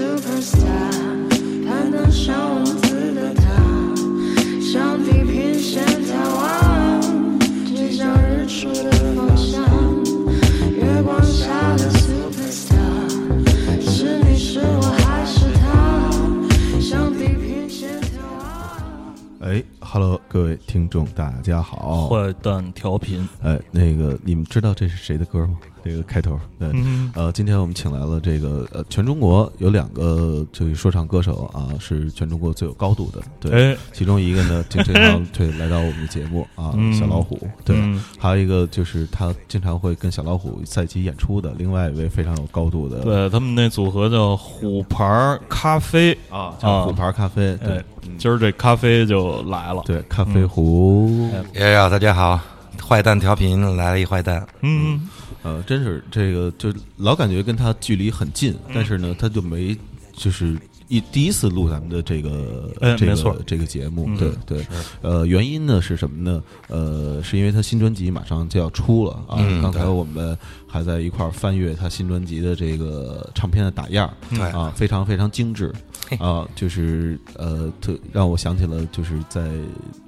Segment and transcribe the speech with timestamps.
[0.00, 0.90] superstar，
[1.66, 2.64] 攀登上
[20.32, 22.06] 各位听众，大家好。
[22.06, 25.58] 坏蛋调频，哎，那个你们知道这是谁的歌吗？
[25.82, 27.10] 这个开头，对，嗯。
[27.16, 36.92] 呃，今天我们请来了这个呃，全中国有两个这个说唱歌手啊，是全中国最有高度的，对，哎，其中一个呢，经常对来到我们的节目啊，嗯。
[36.92, 38.00] 小老虎，对，嗯。
[38.16, 47.78] 还有一个就是他经常会跟小老虎在一起演出的，另外一位非常有高度的，对他们那组合叫虎牌儿咖啡，啊，叫虎牌咖啡，对。
[47.78, 47.84] 哎，
[48.18, 52.38] 今儿这咖啡就来了，对，咖啡壶，呀呀，大家好，
[52.86, 55.08] 坏蛋调频来了一坏蛋，嗯，
[55.42, 58.72] 呃，真是这个，就老感觉跟他距离很近，嗯。
[58.74, 59.76] 但是呢，他就没
[60.12, 60.56] 就是
[60.88, 63.36] 一第一次录咱们的这个、这个哎没错。
[63.46, 64.16] 这个节目，嗯。
[64.16, 64.66] 对对，
[65.02, 66.42] 呃，原因呢是什么呢？
[66.68, 70.36] 呃，是因为他新专辑马上就要出了啊，嗯刚才我们
[70.70, 74.40] 还在一块儿翻阅他新专辑的这个唱片的打样儿，对。
[74.50, 75.72] 啊，非常非常精致。
[76.18, 79.48] 啊，就是呃，特让我想起了就是在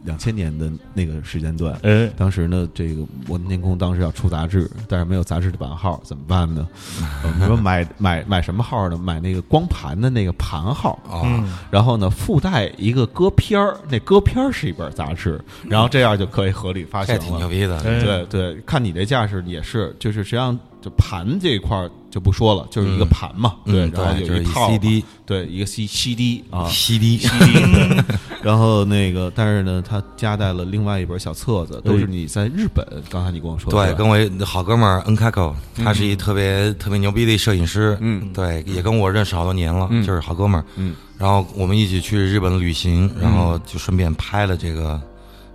[0.02, 6.66] 两千年的那个时间段，哎，当时呢，这个我们天空当时要出杂志，但是没有杂志的版号，怎么办呢？
[7.22, 8.98] 我们说买买买什么号呢？
[8.98, 10.98] 买那个光盘的那个盘号。
[11.08, 11.56] 啊，嗯。
[11.70, 17.20] 然后呢附带一个歌片儿，那歌片儿是一本杂志，然后这样就可以合理发行了。
[17.20, 17.48] 挺牛了。
[17.48, 28.02] 逼的，哎对对，看你这架势也是，就是实际上就盘这一块儿就不说了，就是一个盘嘛，对，嗯然后对就是一有套嘛 CD 对，一个 C CD 啊，CD，CD，
[28.42, 45.00] 然后那个，但是呢，他夹带了另外一本小册子，都是你在日本，刚才你跟我说的，对，跟我好哥们儿恩开口，他是一特别特别牛逼的摄影师，嗯，对，也跟我认识好多年了，嗯就是好哥们儿，嗯，然后我们一起去日本旅行，然后就顺便拍了这个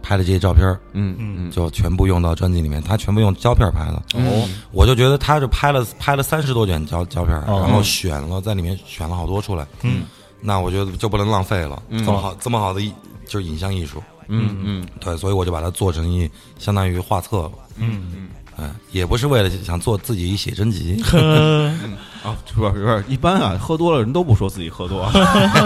[0.07, 1.51] 拍的这些照片儿，嗯嗯。
[1.51, 10.03] 就全部用到专辑里面，他全部用胶片拍的，哦，我就觉得他就拍了拍了三十多卷胶胶片然后选了在里面选了好多出来，嗯，
[10.39, 12.91] 那我觉得就不能浪费了，这么好这么好的一
[13.27, 14.87] 就是影像艺术，嗯嗯。
[14.99, 18.29] 对，所以我就把它做成一相当于画册了，嗯。
[18.59, 25.07] 哎，也不是为了想做自己一写真集，嗯，啊， 不是不是，一般啊，喝多了人都不说自己喝多，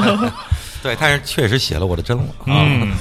[0.84, 2.92] 对，但是确实写了我的真了，啊，嗯，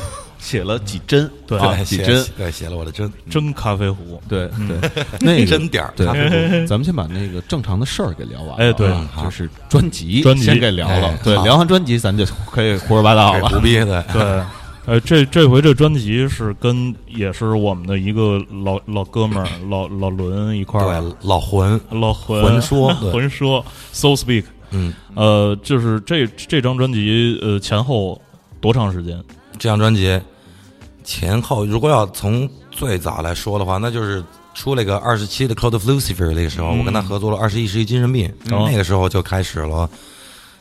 [0.41, 6.06] 写了几针，对几针，对，写了我的针，真咖啡壶，对对， 那个真点儿对。
[6.06, 8.91] 咖啡壶，咱们先把那个正常的事儿给聊完了，哎对。
[8.91, 10.45] 啊就是专辑，专辑。
[10.45, 11.09] 先给聊了。
[11.09, 13.49] 哎，对，聊完专辑咱就可以胡说八道了。
[13.49, 14.43] 胡了，逼的， 对。
[14.87, 22.43] 呃，这这回这专辑是跟也是我们的一个老老哥们儿老老伦一块儿对，老魂，老魂。
[22.43, 23.65] 魂说 魂说。
[23.93, 28.21] So Speak，嗯，呃，就是这这张专辑呃前后
[28.61, 29.23] 多长时间？
[29.60, 30.19] 这张专辑
[31.04, 38.26] 前后，如果要从最早来说的话，那就是出了个二十七的《Cloud of Lucifer》那个时候，我跟他合作了《二十一世纪精神病》
[38.56, 38.66] 哦。
[38.70, 39.88] 那个时候就开始了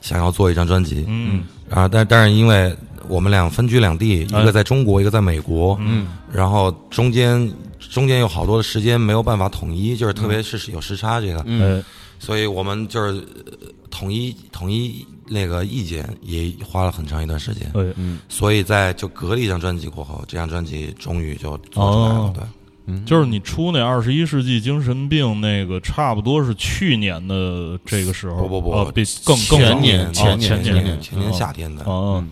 [0.01, 1.05] 想要做一张专辑。
[1.07, 1.45] 嗯。
[1.69, 2.75] 啊，但但是因为
[3.07, 4.43] 我们俩分居两地，一哎。
[4.43, 6.07] 个在中国，一个在美国，嗯。
[6.29, 7.49] 然后中间
[7.79, 11.79] 中间有好多的时间没有办法统一，就是特别是有时差这个，嗯。
[11.79, 11.83] 哎
[12.21, 13.13] 所以我们就是
[13.45, 13.53] 呃
[13.89, 17.69] 统一统一那个意见也花了很长一段时间。
[17.72, 18.19] 对嗯。
[18.27, 22.16] 所以在就隔了一张专辑过后，这张专辑终于就做出来了。
[22.16, 22.33] 哦。
[22.35, 22.44] 对，
[22.88, 31.83] 嗯，就是你出那二十一世纪精神病那个，差不多是去年的这个时候，不不不呃比更更前年前年前前年前年夏天的。
[31.83, 32.23] 哦，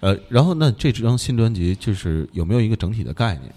[0.00, 3.54] 呃，然后那这张新专辑就是有没有一个整体的概念？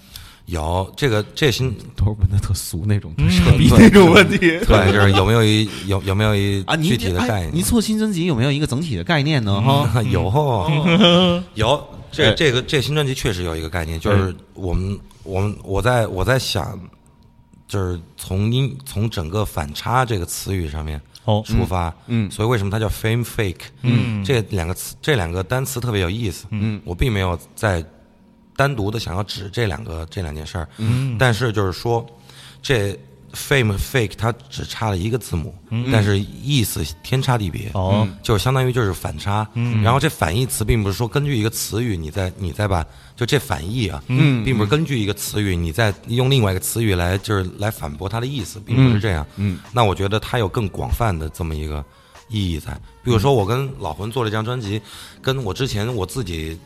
[0.47, 4.37] 有这个这新都是问的特俗那种，嗯特扯逼那种问题。
[4.39, 7.55] 对，就是有没有一有有没有一啊，具体的哎概念？
[7.55, 9.61] 你做新专辑有没有一个整体的概念呢？
[9.61, 10.23] 哈， 有
[11.55, 16.79] 有这哎这个这新专辑确实有一个概念，就是我们我们我在我在想，
[17.67, 23.65] 就是从音从整个反差这个词语上面哦，出发，嗯所以为什么它叫 fame fake？
[23.81, 27.83] 嗯这两个词这两个单词特别有意思，嗯我并没有在
[28.57, 31.15] 单独的想要指这两个这两件事儿，嗯。
[31.17, 32.05] 但是就是说
[32.61, 32.97] 这
[33.33, 35.89] fame fake 它只差了一个字母，嗯。
[35.91, 37.69] 但是意思天差地别。
[37.73, 39.81] 哦，就是相当于就是反差，嗯。
[39.83, 42.83] 然后这反义词并不是说根据一个词语，你再你再把
[43.15, 44.43] 就这反义啊，嗯。
[44.43, 49.25] 并不是根据一个词语，你再用另外一个词语来就是来反驳它的意思，并不是这样。
[49.35, 49.59] 嗯。
[49.71, 51.85] 那我觉得它有更广泛的这么一个
[52.27, 52.73] 意义在。
[53.03, 54.81] 比如说，我跟老魂做了一张专辑，
[55.21, 56.57] 跟我之前我自己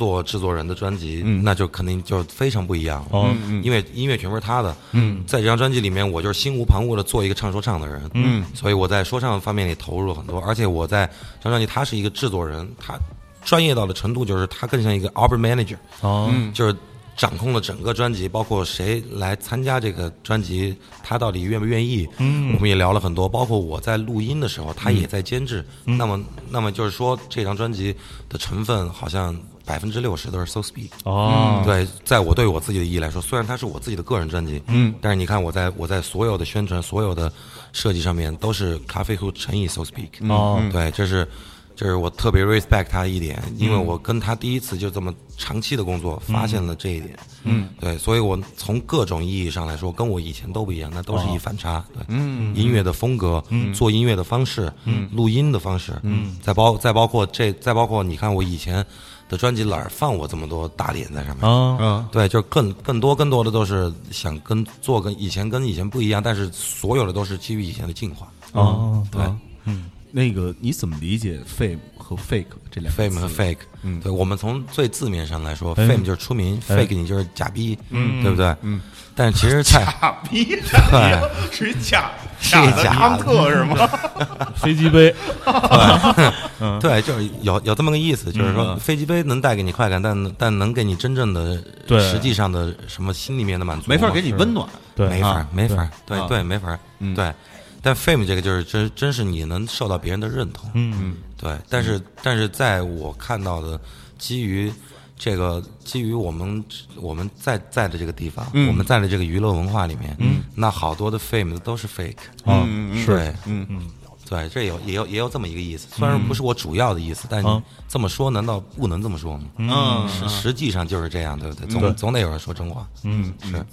[0.00, 1.44] 做制作人的专辑，嗯。
[1.44, 3.08] 那就肯定就非常不一样了。
[3.10, 5.22] 哦，因为音乐全部是他的，嗯。
[5.26, 11.06] 在这张专辑里面，我就是心无旁骛的做一个唱说唱的人，嗯，所以我在说唱方面也投入了很多，而且我在
[11.38, 12.98] 这张专辑，他是一个制作人，他
[13.44, 16.74] 专业到的程度就是他更像一个 album manager，哦，就是
[17.16, 22.54] 掌控了整个专辑，包括谁来参加这个专辑，他到底愿不愿意，嗯。
[22.54, 27.94] 我们也聊了很多，包括我在录音的时候，他也在监制，嗯那么那么就是说这张专辑
[28.28, 29.36] 的成分好像
[29.70, 30.90] 百分之六十都是 So Speak。
[31.04, 37.32] 哦，对，在我对我自己的意义来说，虽然它是我自己的个人专辑，嗯，但是你看我在我在所有的宣传、所有的
[37.72, 41.28] 设计上面都是咖啡壶乘以 So Speak，哦，对，这是
[41.76, 58.84] 这是我特别 respect 他的一点，因为我跟他第一次就这么长期的工作，发现了这一点，嗯，对，所以我从各种意义上来说，跟我以前都不一样，那都是一反差，对，嗯，音乐的风格，嗯，做音乐的方式，嗯，录音的方式，嗯，再包再包括这再包括你看我以前
[59.30, 68.30] 的专辑哪儿放我这么多大脸在上面，啊，嗯，对，就是更更多更多的都是想跟做跟以前跟以前不一样，但是所有的都是基于以前的进化。
[68.52, 69.22] 哦，对。
[69.64, 69.88] 嗯。
[70.12, 71.78] 那个你怎么理解 fame
[72.10, 74.00] 和 fake 这两个 fame 和 fake，嗯。
[74.00, 78.22] 对我们从最字面上来说哎，fame 就是出名哎，fake 你就是假逼，嗯。
[78.22, 78.54] 对不对？
[78.62, 78.80] 嗯，
[79.14, 80.44] 但其实在假逼，
[80.90, 81.50] 对。
[81.52, 82.10] 是假
[82.40, 83.76] 是假的康特是吗？
[84.56, 85.14] 飞机杯，
[85.44, 88.78] 对，对就是有有这么个意思，就是说嗯。
[88.78, 94.66] 飞机杯能带给你快感，但但能给你真正的对实际上的什么心里面的满足，没法给你温暖，
[94.96, 96.18] 对，没法啊没法，对。
[96.18, 97.32] 啊对对，没法嗯，对。
[97.82, 101.16] 但 fame 这个就是真真是你能受到别人的认同，嗯。
[101.36, 103.80] 对，但是但是在我看到的，
[104.18, 104.70] 基于
[105.16, 106.62] 这个基于我们
[106.96, 108.68] 我们在在的这个地方，嗯。
[108.68, 113.06] 我们在的这个娱乐文化里面，嗯，那好多的 fame 都是 fake，啊嗯嗯是。
[113.06, 113.66] 对嗯。
[113.70, 113.90] 嗯。
[114.28, 117.42] 对，这有也有也有这么一个意思，虽然不是我主要的意思，但
[117.88, 119.44] 这么说难道不能这么说吗？
[119.56, 120.08] 嗯。
[120.08, 121.66] 实实际上就是这样，对不对？
[121.66, 123.34] 对总总得有人说真话，嗯。
[123.42, 123.66] 是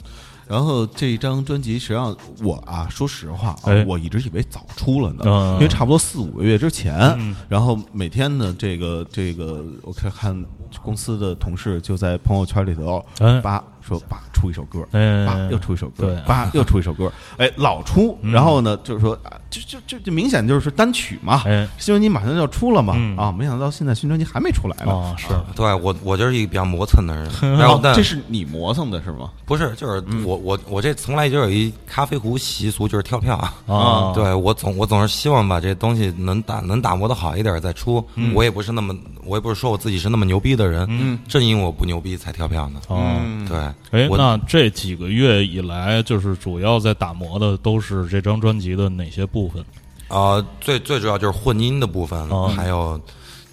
[0.47, 5.53] 然后这张专辑，实际上我啊，说实话啊哎，我一直以为早出了呢，嗯。
[5.55, 10.45] 因为差不多四五个月之前嗯，然后每天呢，这个这个，我看看
[10.81, 13.41] 公司的同事就在朋友圈里头哎。
[13.41, 24.93] 叭说叭出一首歌，哎叭又出一首歌对，叭 又出一首歌，哎，老出，嗯然后呢，就是说啊，就就就就明显就是单曲嘛，哎新专辑马上就要出了嘛，嗯啊，没想到现在新专辑还没出来呢。
[24.93, 29.29] 啊是对我我就是一个比较磨蹭的人， 然后这是你磨蹭的是吗？
[29.45, 33.35] 不是就是我我我这从来就有一咖啡壶习俗，就是跳票。
[33.67, 38.05] 啊对我总我总是希望把这东西能打能打磨的好一点再出。
[38.33, 42.81] 我也不是那么我也不是说我自己是那么牛逼的人，嗯正因为我不牛逼才跳票呢。
[42.89, 43.47] 嗯。
[43.47, 43.57] 对，
[43.91, 49.63] 哎，那这几个月以来，就是主要在打磨的都是这张专辑的哪些部分？
[50.09, 52.99] 呃，最最主要就是混音的部分，哦还有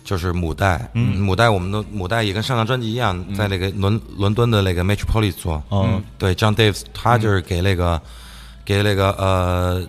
[0.05, 0.91] 就是母带。
[0.95, 5.63] 嗯母带我们的母带也跟上张专辑一样，在那个伦伦敦的那个 Metropolis 做。
[5.71, 8.01] 嗯对，John Davis 他就是给那个、
[8.65, 9.87] 给那个呃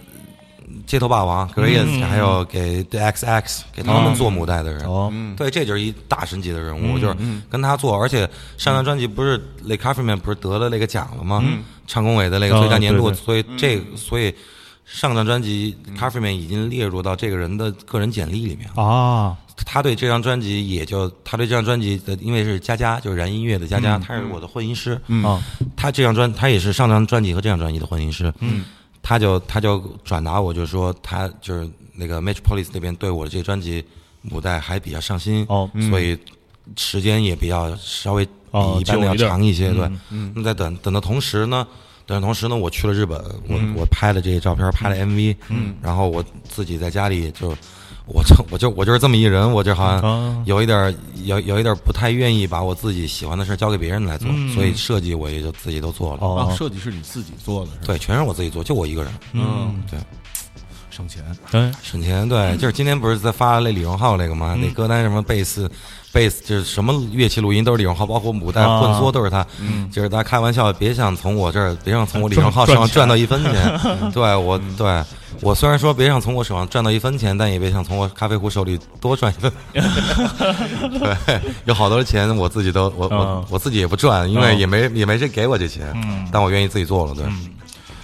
[0.86, 4.86] 街头霸王还有给 The XX 给他们做母带的人。
[4.86, 5.12] 哦。
[5.38, 7.16] 对，这就是一大神级的人物，嗯就是
[7.50, 11.44] 跟他做，而且上张专辑不是 Lake c a f f e r m a n 不是得了那个奖了吗？
[11.88, 14.34] 唱工委的那个最佳年度，所以这所以
[14.86, 18.84] 上张专辑 c a f f e r m a n 已经列入到这个人的个人简历里面了。
[18.84, 19.38] 啊。
[19.66, 25.00] 他对这张专辑也就他对这张专辑的，因为是佳佳，就是燃音乐的佳佳，他是我的混音师。
[25.24, 25.42] 啊
[25.78, 28.34] 他这张专，他也是上张专辑和这张专辑的混音师。
[28.40, 28.66] 嗯，
[29.08, 33.86] 他就他就转达我，就说他就是那个 Metropolis 那边对我的这个专辑
[34.24, 36.18] 母带还比较上心，哦所以
[36.76, 39.72] 时间也比较稍微哦比一般的要长一些。
[39.72, 39.88] 对
[40.34, 41.68] 那在等等的同时呢，
[42.08, 47.56] 等的同时呢，我去了日本，我我拍了这些照片，拍了 MV，嗯，然后我自己在家里就。
[48.08, 50.94] 我就我就我就是这么一人，我就好像啊有一点儿
[51.24, 56.20] 有有一点不太愿意把我自己喜欢的事交给别人来做，嗯所以设计我也就自己都做了。
[56.22, 57.84] 啊，哦设计是你自己做的是吧？
[57.88, 60.00] 对，全是我自己做，就我一个人，嗯对，
[60.92, 61.24] 省钱。
[61.52, 62.28] 哎省钱。
[62.30, 64.56] 对，就是今天不是在发那李荣浩那个吗？
[64.60, 65.70] 那歌单什么贝斯，
[66.12, 69.46] 贝斯就是什么乐器录音都是李荣浩，包括母带啊混缩都是他。
[69.60, 73.80] 嗯就是大家开玩笑，别想从我这儿，别想从我李荣浩身上赚到一分钱。
[74.14, 75.04] 对我，对
[75.42, 79.52] 我虽然说别想从我手上赚到一分钱，但也别想从我咖啡壶手里多赚一分。
[79.74, 87.14] 对，有好多的钱我自己都我我啊我自己也不赚，因啊为也没也没人给我这钱，嗯但我愿意自己做了。
[87.14, 87.26] 对，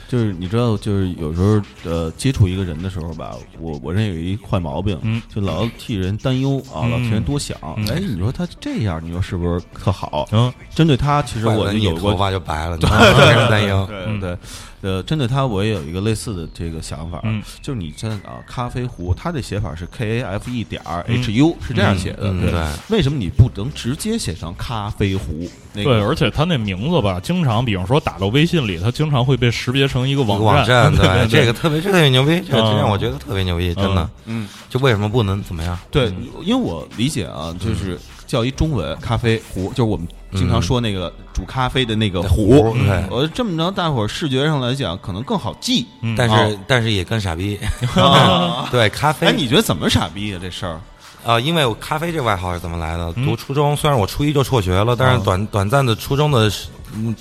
[0.08, 7.58] 就是你知道，就是有时候呃接触一个人的时候吧，我我这有一坏毛病，嗯就老替人担忧啊，老替人多想。
[7.78, 10.28] 嗯哎，你说他这样，你说是不是特好？
[10.32, 13.88] 嗯针对他，其实我你就有过头发就白了， 你没人担忧。
[13.90, 14.38] 对对，
[14.82, 25.50] 呃，针对它我也有一个类似的这个想法，嗯就是你在啊咖啡壶，它的写法是 K A F E 点儿 H U 是这样写的，对嗯对为什么你不能直接写成咖啡壶？
[25.74, 34.10] 那对，个而且他那名字吧，经常，比方说打到微信里，它经常会被识别成一个一个网网站， 对对这个特别特别牛逼，这个嗯让我觉得特别牛逼，真的。
[34.26, 35.78] 嗯，就为什么不能怎么样？
[35.90, 37.98] 对，因为我理解啊，就是
[38.32, 42.74] 叫一中文咖啡壶，就是我们经常说那个煮咖啡的那个壶。
[43.10, 45.86] 我这么着，大伙儿视觉上来讲可能更好记。
[46.02, 47.60] 嗯但哦是但是也更傻逼。
[47.98, 50.40] 啊 对，咖啡哎，你觉得怎么傻逼啊？
[50.42, 50.80] 这事儿？
[51.26, 53.12] 啊，因为我咖啡这外号是怎么来的？
[53.16, 56.50] 读初中，虽然我初一就辍学了，但是短短暂的初中的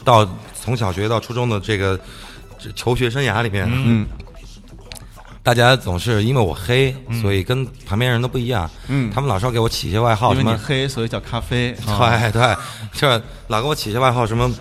[0.04, 0.24] 到
[0.54, 1.98] 从小学到初中的这个
[2.76, 4.06] 求学生涯里面，嗯
[5.42, 8.70] 大家总是因为我黑，所以跟旁边人都不一样。
[8.88, 11.74] 嗯他们老是要给我起一些外号，什么你黑，所以叫咖啡。
[11.86, 12.56] 对对
[12.92, 14.52] 就是老给我起一些外号，什么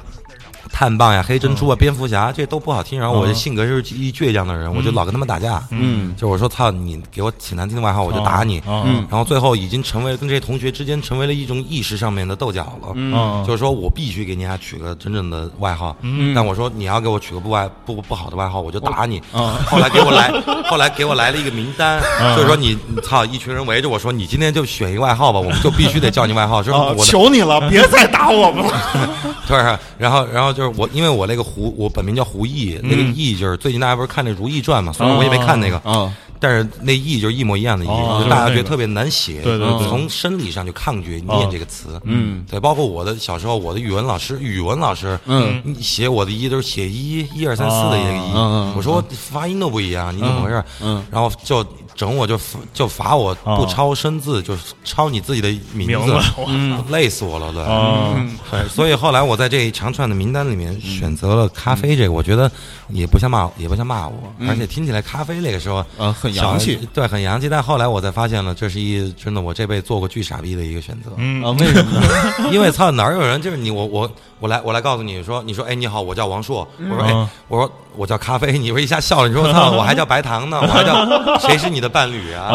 [0.72, 3.00] 碳棒呀、黑珍珠啊、蝙蝠侠，这都不好听。
[3.00, 5.62] 然后我这性格就是一倔强的人，我就老跟他们打架。
[5.72, 8.60] 嗯就我说操你，给我起难听的外号，我就打你。
[8.60, 12.90] 啊嗯然后最后已经成为跟这些同学之间成为了一种意识上面的斗角了。
[12.94, 19.22] 嗯就是说我必须给你俩取个真正的外号，嗯但我说你要给我取个不外不不好的外号，我就打你。
[19.34, 20.32] 嗯 后来给我来，
[20.70, 29.10] 后来给我来了一个名单，嗯 就是说你你操，一群人围着我说，你今天就选一个外号吧，我们就必须得叫你外号，就是啊我求你了，别再打我们了。
[29.50, 29.58] 对，
[29.98, 50.64] 然后然后就是我，因为我那个胡，我本名叫胡毅，那个嗯毅就是最近大家不是看那《如懿传》嘛，虽然我也没看那个，啊，但是那毅就是一模一样的毅，哦就大家觉得特别难写，对对对从生理上就抗拒念这个词，嗯对，包括我的小时候，我的语文老师，语文老师，嗯写我的一都是写一一二三四的一个一，嗯嗯我说发音都不一样，你怎么回事？
[50.82, 51.66] 嗯然后就
[52.00, 57.62] 整我就罚就罚我不抄生字，就是抄你自己的名名字字，累死我了，对。
[57.62, 58.16] 啊
[58.50, 62.50] 对，所以后来我在这一长串的名单里面选择了咖啡这个，我觉得
[62.88, 67.50] 也不像骂，也不像骂我，而且听起来咖啡那个时候啊很洋气对，很洋气。
[67.50, 71.12] 但后来我才发现了，这是一真的我这辈子做过巨傻逼的一个选择。
[71.18, 72.50] 为什么呢？
[72.54, 81.06] 因为操哪有人就是你我我我来我来告诉你说你说哎你好我叫王硕我说哎嗯我说我叫咖啡你说一下笑了你说 操我还叫白糖呢我还叫
[81.46, 82.54] 谁是你的伴侣啊。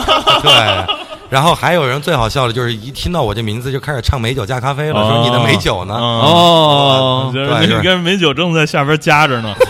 [0.42, 0.50] 对。
[1.30, 5.94] 然后还有人最好笑的就是一听到我这名字就开始唱美酒加咖啡了，说你的美酒呢？
[5.94, 9.54] 哦，你跟美酒正在下边夹着呢。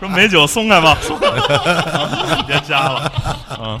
[0.00, 3.12] 说美酒松开吧，松开吧别夹了。
[3.60, 3.78] 嗯。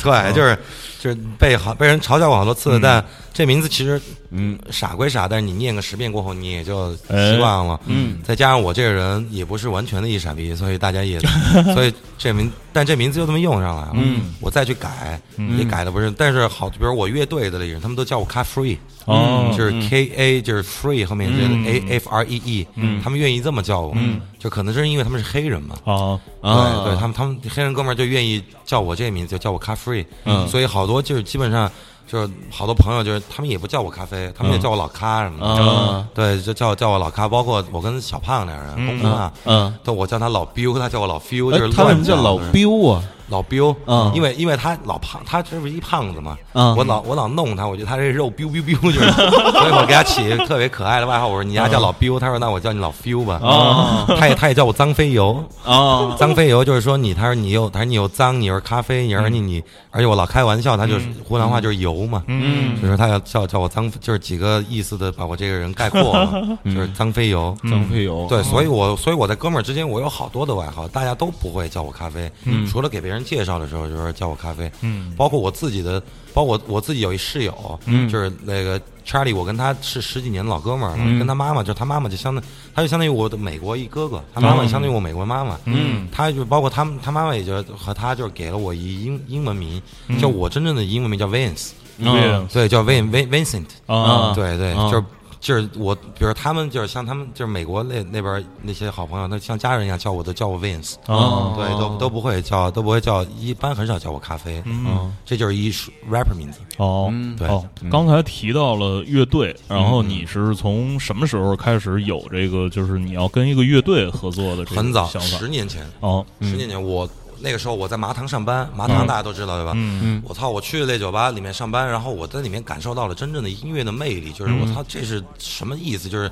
[0.00, 0.56] 对，就是
[1.00, 3.04] 就是被好被人嘲笑过好多次，但
[3.36, 4.00] 这名字其实
[4.30, 4.58] 嗯。
[4.70, 7.78] 傻归傻，但是你念个十遍过后，你也就哎习惯了。
[7.86, 11.20] 嗯，再加上我这个人也不是完全的一傻逼，所以大家也，
[11.74, 13.92] 所以这名，但这名字就这么用上来了。
[13.94, 21.64] 嗯，我再去改，嗯也改的不是，但是好，比如我乐队的那人，他们都叫我 Car Free，哦就是 K A 就是 Free 后面就是嗯。
[21.66, 23.00] A F R E E，嗯。
[23.02, 25.76] 他们愿意这么叫我，嗯就可能是因为他们是黑人嘛。
[25.84, 26.82] 啊啊。
[26.84, 30.46] 对对，他们他们黑人哥们儿就愿意叫我这个名字，就叫我 Car Free，嗯。
[30.48, 31.70] 所以好多就是基本上
[32.06, 43.02] 就是好多朋友就是他们也不叫我咖啡，他们也叫我老咖什么的，啊对，就叫叫我老咖，包括我跟小胖两人，公公啊，嗯，都我叫他老彪，他叫我老 feel，就是，哎他为什么叫乱老彪啊？
[43.28, 43.74] 老彪？
[43.86, 44.10] 嗯。
[44.14, 46.74] 因为因为他老胖，他这不是一胖子嘛，嗯。
[46.76, 49.10] 我老我老弄他，我觉得他这肉 biu biu biu，就是，
[49.52, 54.04] 所以我给他起一个特别可爱的外号，我说你丫叫老彪，他说那我叫你老 feel 吧，哦。
[54.18, 62.80] 他也他也叫我脏飞油，啊脏飞油就是说你，他说你又，他说你又脏，你又是咖啡，你而你你，而且我老开玩笑，他就是湖南话就是油嘛，嗯。
[62.80, 67.56] 就说他要叫叫我脏，就是几个意思的把我这个人概括了， 就是脏飞油。
[67.64, 68.26] 张飞油。
[68.28, 72.30] 对，所以我所以我在哥们儿之间，我有好多的外号，大家都不会叫我咖啡，
[72.70, 75.12] 除了给别人介绍的时候，就是叫我咖啡，嗯。
[75.16, 76.00] 包括我自己的，
[76.34, 78.08] 包括我我自己有一室友，嗯。
[78.08, 82.42] 就是那个 Charlie，我跟他是十几年的老哥们儿了，跟他妈妈，就他妈妈就相当，
[82.74, 89.80] 他就相当于我的美国一哥哥，他妈妈相当于我美国妈妈，嗯，他就包括他他妈妈也就和他就是给了我一英英文名，
[90.20, 91.70] 叫我真正的英文名叫 Vince。
[91.98, 95.04] 对对，叫 Vin Vin Vincent，啊对对，啊就是
[95.40, 105.12] 就是我，比如他们就是像他们就是美国那那边那些好朋友，那像家人一样叫我，都叫我 Vince，啊对，都都不会叫，都不会叫，一般很少叫我咖啡，嗯。
[105.24, 105.72] 这就是一
[106.10, 106.60] rapper 名字。
[106.76, 107.48] 哦对。
[107.48, 115.46] 哦，刚才提到了乐队，然后你是从什么时候开始有这个，就是你要跟一个乐队合作的这个很早，十？
[115.48, 117.08] 年前，哦，十年前我
[117.46, 119.70] 那个时候我在麻糖上班，麻糖大家都知道对吧？
[119.76, 126.08] 嗯嗯我操，我去了那酒吧里面上班，然后我在里面感受到了真正的音乐的魅力，就是我操，这是什么意思？
[126.08, 126.28] 就是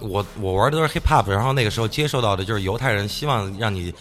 [0.00, 3.92] 我我玩的都是 hip hop，然后那个时候接受到的就是犹太人希望让你。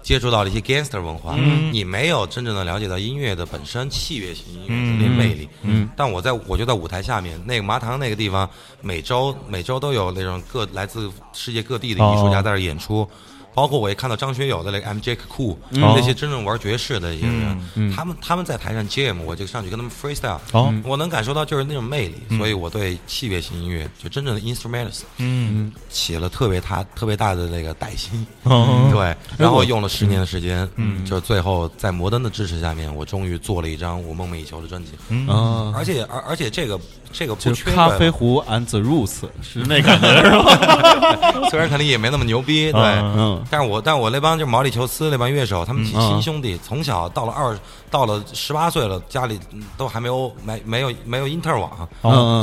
[0.00, 5.46] 接触到了一些 gangster 文化，嗯你没有真正的了解到音乐的本身器乐型音乐的那魅力。
[5.62, 8.48] 嗯，但我在我就在舞台下面，那个麻糖那个地方，
[8.80, 13.06] 每周每周都有那种各来自世界各地的艺术家在这演出。
[13.54, 20.72] 包括我也看到张学友的那个 M J Cool，那些真正玩爵士的一些人，他们他们在台上 jam，我就上去跟他们 freestyle，哦。
[20.84, 25.72] 我能感受到就是那种魅力，所以我对器乐型音乐就真正的 instrumentals 嗯。
[25.88, 28.88] 起了特别大特别大的那个歹心，哦。
[28.92, 36.78] 对，然后用了十年的时间，嗯，就最后在摩登的支持下面，我终于做了一张我梦寐以求的专辑，嗯，而且而而且这个
[37.12, 41.48] 这个不就是缺咖啡壶 and the roots，是那感觉 是吧？
[41.50, 47.56] 虽然肯定也没那么牛逼，对，嗯嗯但是我但我那帮就是毛里求斯那帮乐手，他们亲兄弟，从小到了二
[47.90, 51.88] 到了十八岁了，家里嗯都还没有没没有没有因特尔网，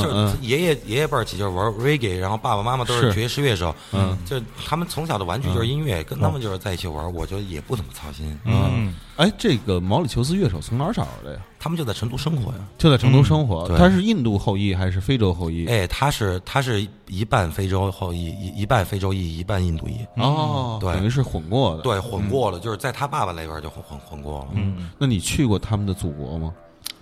[0.02, 3.14] 就是爷爷爷爷辈儿起就是玩 reggae，然后爸爸妈妈都是是。
[3.14, 4.36] 爵士乐手，嗯，就
[4.66, 11.40] 他们从小的玩具就是音乐，跟他们就是在一起玩，我觉得也不怎么操心，嗯，哎，这个毛里求斯乐手从哪儿找的呀？
[11.58, 12.60] 他们就在成都生活呀。
[12.78, 13.76] 就在成都生活，对。
[13.76, 15.66] 他是印度后裔还是非洲后裔？
[15.66, 24.48] 哎，他是他是一半非洲后裔，一一半非洲裔，一半印度裔，哦，对等于是混过的。，对，混过了，就是在他爸爸那边就混混混过了。
[24.54, 26.54] 嗯那你去过他们的祖国吗？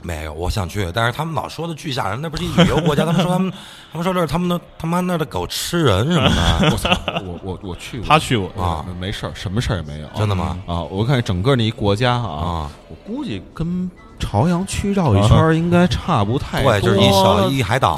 [0.01, 3.49] 没有，我想去，但是他们老说的巨吓人，那不是一旅游国家，他们说他们，
[3.91, 6.89] 他们说这是他们的他妈那儿的狗吃人什么的，我操，
[7.25, 10.07] 我我我去过，他去过啊没事儿，什么事儿也没有。
[10.15, 10.59] 真的吗？
[10.67, 13.89] 啊，我看整个那一国家啊，啊，我估计跟
[14.19, 16.71] 朝阳区绕一圈应该差不太多。
[16.71, 17.97] 对，就是一小一海岛，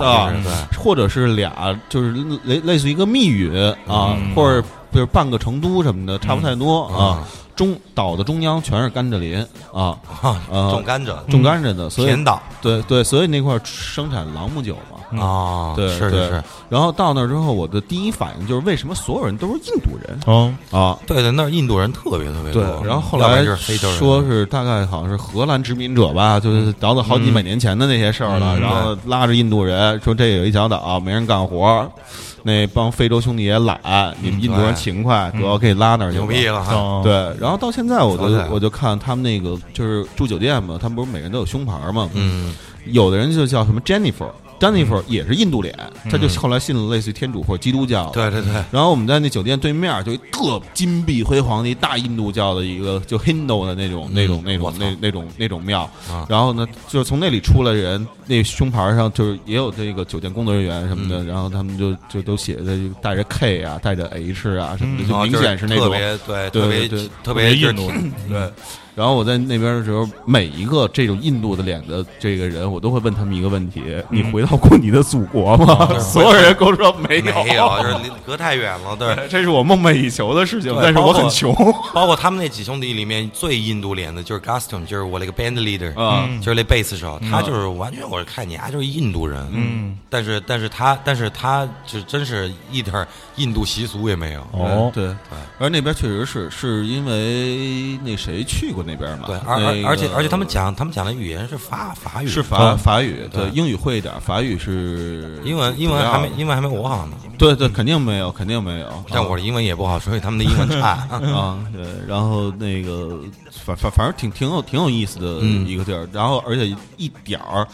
[0.78, 2.12] 或者是俩，就是
[2.44, 3.52] 类类似于一个密云
[3.88, 4.50] 啊，嗯或
[4.92, 7.24] 者半个成都什么的，差不太多啊啊。
[7.56, 9.38] 中岛的中央全是甘蔗林
[9.74, 14.96] 啊， 啊呃种甘蔗，种甘蔗的，所以甜岛对对，所以那块儿生产朗姆酒嘛。
[15.24, 20.98] 啊，对对是是是，然后到那儿之后，我的第一反应就是为什么所有人都是印度人哦啊？
[21.08, 31.90] 对对，那儿印度人特别特别对多，，然后后来要不然就是非洲人，说是大概好像是荷兰殖民者吧，就是倒腾好几百年前的那些事儿了，嗯然后拉着印度人说这有一小岛没人干活，
[32.48, 33.80] 那帮非洲兄弟也懒，
[34.22, 37.02] 你们印度人勤快，主要可以拉那儿去牛逼了哈，哦。
[37.04, 37.12] 对，
[37.42, 38.24] 然后到现在我就
[38.54, 42.54] 我就看他们那个就是住酒店嘛，他们不是每个人都有胸牌嘛，嗯，
[42.86, 44.30] 有的人就叫什么 Jennifer。
[44.60, 45.76] Jennifer 也是印度脸，
[46.10, 48.10] 他就后来信了类似于天主或者基督教。
[48.12, 55.82] 对对对，然后我们在那酒店对面就一特金碧辉煌的一大印度教的一个就 Hindu 的那种、那种那种那那种那种庙。
[56.10, 65.90] 啊，然后呢，就是从那里出来人，那胸牌上就是也有这个酒店工作人员什么的，然后他们就就都写的带着 K 啊，带着 H 啊什么的，就明显是那种。
[65.90, 67.92] 别对，对特别对特别印度
[68.28, 68.52] 对，
[68.96, 75.88] 然后我在那边的时候，每一个这种印度的脸的这个人，我都会问他们一个问题：你回到过你的祖国吗？
[76.00, 79.16] 所有人跟我说没有，没有，就是离隔太远了，对。
[79.30, 81.54] 这是我梦寐以求的事情，但是我很穷。
[81.94, 86.40] 包括他们那几兄弟里面最印度脸的就是 Gaston，就是我那个 band leader，嗯。
[86.42, 94.92] 就是那贝斯手，他就是完全我是看你啊，就是印度人，嗯，但是但是他但是他就真是一点儿印度习俗也没有，哦。
[94.94, 95.14] 对，
[95.60, 99.26] 而那边确实是是因为那谁去过那边嘛？
[99.28, 109.04] 对，而那个而而且而且他们讲他们讲的语言是法法语，是法哦法语，对对英语会一点，法语是英文英文还没英文还没我好呢，对对，肯定没有，肯定没有。
[109.10, 111.08] 但我的英文也不好，所以他们的英文差。
[111.10, 113.20] 啊，对，然后那个
[113.52, 117.68] 反反反正挺挺有挺有意思的嗯一个地儿，然后而且一点儿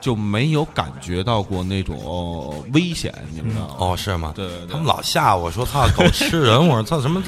[0.00, 3.74] 就没有感觉到过那种、哦危险，你们知道吗？
[3.78, 4.32] 哦，是吗？
[4.36, 7.22] 对对对他们老吓我说操狗吃人，我说操什么？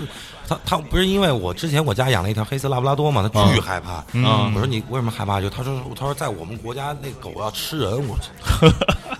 [0.48, 3.92] 他他不是因为我之前我家养了一条黑色拉布拉多嘛，他巨害怕。
[4.26, 5.40] 啊我说你为什么害怕？
[5.40, 8.68] 就他说他说在我们国家那狗要吃人，我操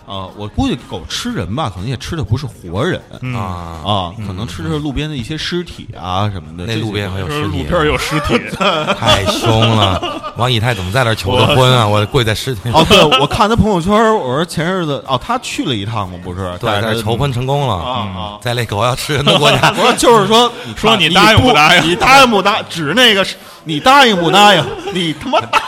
[0.06, 3.00] 啊， 我估计狗吃人吧，可能也吃的不是活人。
[3.34, 3.80] 啊！
[3.84, 6.64] 啊，可能吃的是路边的一些尸体啊什么的。
[6.66, 8.38] 那路边还有尸体，路边有尸体，
[8.98, 10.32] 太凶了。
[10.36, 11.86] 王以太怎么在那儿求的婚啊？
[11.86, 16.56] 我跪在尸体哦，对，我看他朋友圈，我说前日子哦，他去了一趟嘛，不是？
[16.58, 17.84] 对，在求婚成功啊了。
[17.84, 18.38] 啊。
[18.40, 22.62] 在那狗要吃人的国家 不是就是说，说你你答应不答应你答应不答？
[22.62, 24.64] 指那个是，你答应不答应？
[24.92, 25.60] 你他妈答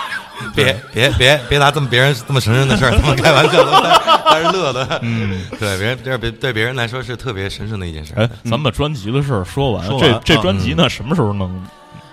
[0.54, 3.62] 别别别别拿这么别人这么神圣的事儿 他们开玩笑，
[4.24, 4.98] 但是乐的。
[5.02, 8.14] 嗯，对，别人这别对别人来说是特别神圣的一件事。
[8.16, 11.66] 哎，咱们把专辑的事儿说完，这这啊专辑呢，什么时候能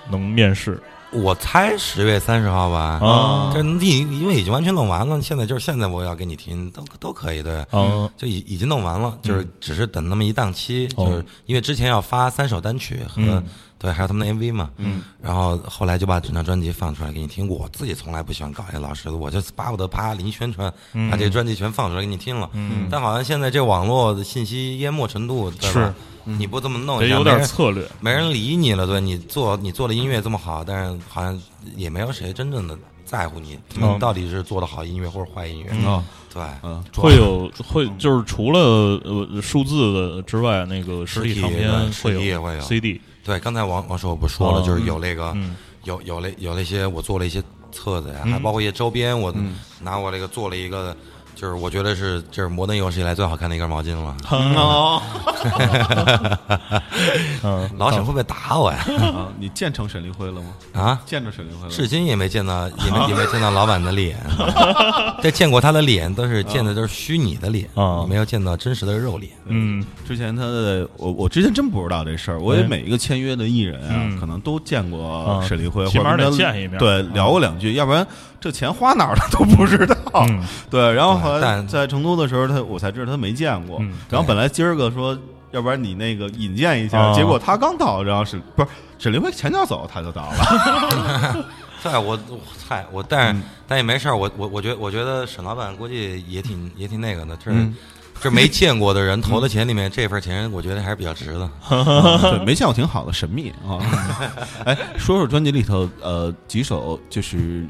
[0.09, 2.99] 能面试我猜十月三十号吧。
[3.01, 7.65] 啊这你因为已经完全弄完了，现在就是现在我要给你听，都都可以对。
[7.71, 8.09] 嗯？
[8.17, 13.43] 就已已经弄完了，就是只是等那么一档期，哦就是因为之前要发三首单曲和嗯
[13.79, 17.47] 对，还有他们的 MV 嘛，嗯，然后后来就把整张专辑放出来给你听。
[17.47, 20.73] 我自己从来不喜欢搞这些老式的，我就巴不得啪临宣传，
[21.11, 22.49] 把这专辑全放出来给你听了。
[22.53, 25.93] 嗯，但好像现在这网络的信息淹没程度，对吧？
[26.25, 27.87] 你不这么弄一下，得有点策略。
[28.01, 31.41] 没人理你了，对你做你做的音乐这么好，但是好像
[31.75, 35.69] 也没有谁真正的在乎你，你到底是做的好音乐或者坏音乐。
[35.87, 38.59] 啊，对，嗯，会有会就是除了
[39.05, 49.33] 呃数字的之外，那个实体唱片会有 CD，对，刚才王王师傅不说了，哦就是有那个、嗯有有那有那些我做了一些册子呀，还包括一些周边，我
[49.81, 50.95] 拿我这个做了一个，
[51.39, 54.15] 就是我觉得是这是摩登有史以来最好看的一根毛巾了。
[54.57, 54.99] 哦，
[57.43, 58.79] 嗯，老沈会不会打我呀？
[59.13, 60.47] 啊，你见成沈立辉了吗？
[60.73, 61.69] 啊，见着沈立辉了？
[61.69, 64.17] 至今也没见到，也没也没见到老板的脸。
[65.21, 69.31] 这见过他的脸，都是见的都是虚拟的脸，啊没有见到真实的肉脸。
[69.45, 78.05] 嗯之前他的我我之前真不知道这事儿，我每一个签约的艺人啊，嗯可能都见过啊沈立辉，起码或者见一面对，啊聊过两句，要不然
[78.39, 79.95] 这钱花哪儿了都不知道。
[80.29, 83.93] 嗯 对，然后后来在成都的时候，他我才知道他没见过嗯。
[84.09, 85.17] 然后本来今儿个说，
[85.51, 91.45] 要不然你那个引荐一下，啊结果他刚到，然后是不是沈凌辉前脚走他就到了？
[91.83, 97.75] 对，我我嗨，我但是、但也没事儿，我我我觉得我觉得沈老板估计也挺也挺那个的，这、嗯
[98.19, 101.47] 这没见过的人投的钱里面，这份钱我觉得还是比较值的。
[101.69, 103.77] 对，没见过挺好的，神秘啊。
[104.65, 107.67] 哎，说说专辑里头呃几首就是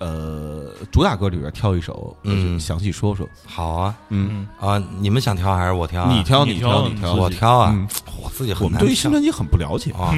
[0.00, 2.56] 呃主打歌里边挑一首，嗯。
[2.56, 3.28] 嗯，详细说说。
[3.46, 6.12] 好啊，嗯，啊，你们想挑还是我挑、啊？
[6.12, 7.86] 你挑，你挑，你挑，我挑啊，嗯。
[8.22, 9.92] 我自己很难挑对于新专辑很不了解。
[9.92, 10.12] 啊，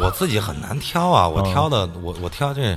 [0.00, 2.76] 我自己很难挑啊，我挑的我我挑这，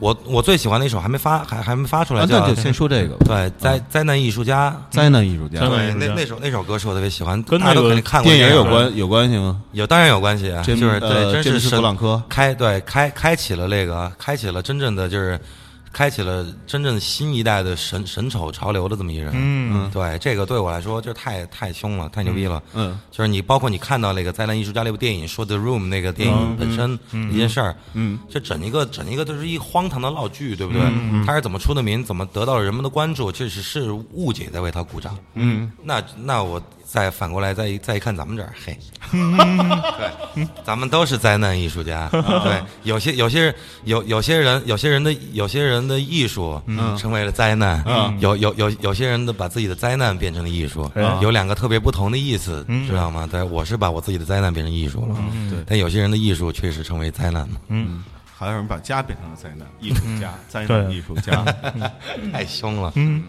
[0.00, 4.74] 我我最喜欢的一首还没发还还没发出来，那就先说这个对灾灾难艺术家。
[4.90, 5.60] 灾难艺术家。
[5.60, 8.62] 对，那那首那首歌是我特别喜欢，跟那个大家都肯定看过电影这个。
[8.62, 9.60] 有关有关系吗？
[9.72, 15.40] 有当然有关系啊，詹就是对，真是神弗朗科开对开开启了那个开启了真正的就是
[15.92, 19.32] 开启了真正新一代的神神丑潮流的这么一人。
[19.34, 19.90] 嗯。
[19.92, 22.62] 对这个对我来说就太太凶了，太牛逼了。
[22.72, 22.98] 嗯。
[23.10, 26.98] 就是你包括你看到那个《灾难艺术家》那部电影，说《The Room》那个电影本身
[27.30, 30.82] 一件事儿，嗯，这整一个整一个都是一荒唐的闹剧，对不对？
[30.82, 31.24] 嗯。
[31.26, 35.16] 他是怎么出的名，怎么得到了人们的关注，确实是误解在为他鼓掌。
[35.34, 36.60] 嗯，那那我
[36.92, 38.76] 再反过来再一再一看咱们这儿，嘿，
[39.10, 42.06] 对，咱们都是灾难艺术家。
[42.10, 46.60] 对，有些有些人有有些人有些人的有些人的艺术
[46.98, 47.82] 成为了灾难，
[48.20, 53.26] 有有有有些人的把自己的灾难变成了艺术哎，有两个特别不同的意思，知道吗？
[53.30, 55.16] 对，我是把我自己的灾难变成艺术了，
[55.48, 58.04] 对但有些人的艺术确实成为灾难了，嗯
[58.38, 61.42] 还有人把家变成了灾难艺术家，灾难艺术家。
[62.32, 62.92] 太凶了。
[62.96, 63.22] 嗯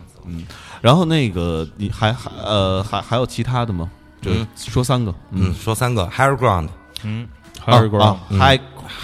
[0.82, 3.90] 然后那个你还还呃还还有其他的吗？
[4.22, 5.14] 就说三个。
[5.32, 6.68] 嗯，说三个 higher ground。
[7.04, 7.28] 嗯
[7.66, 7.90] ，higher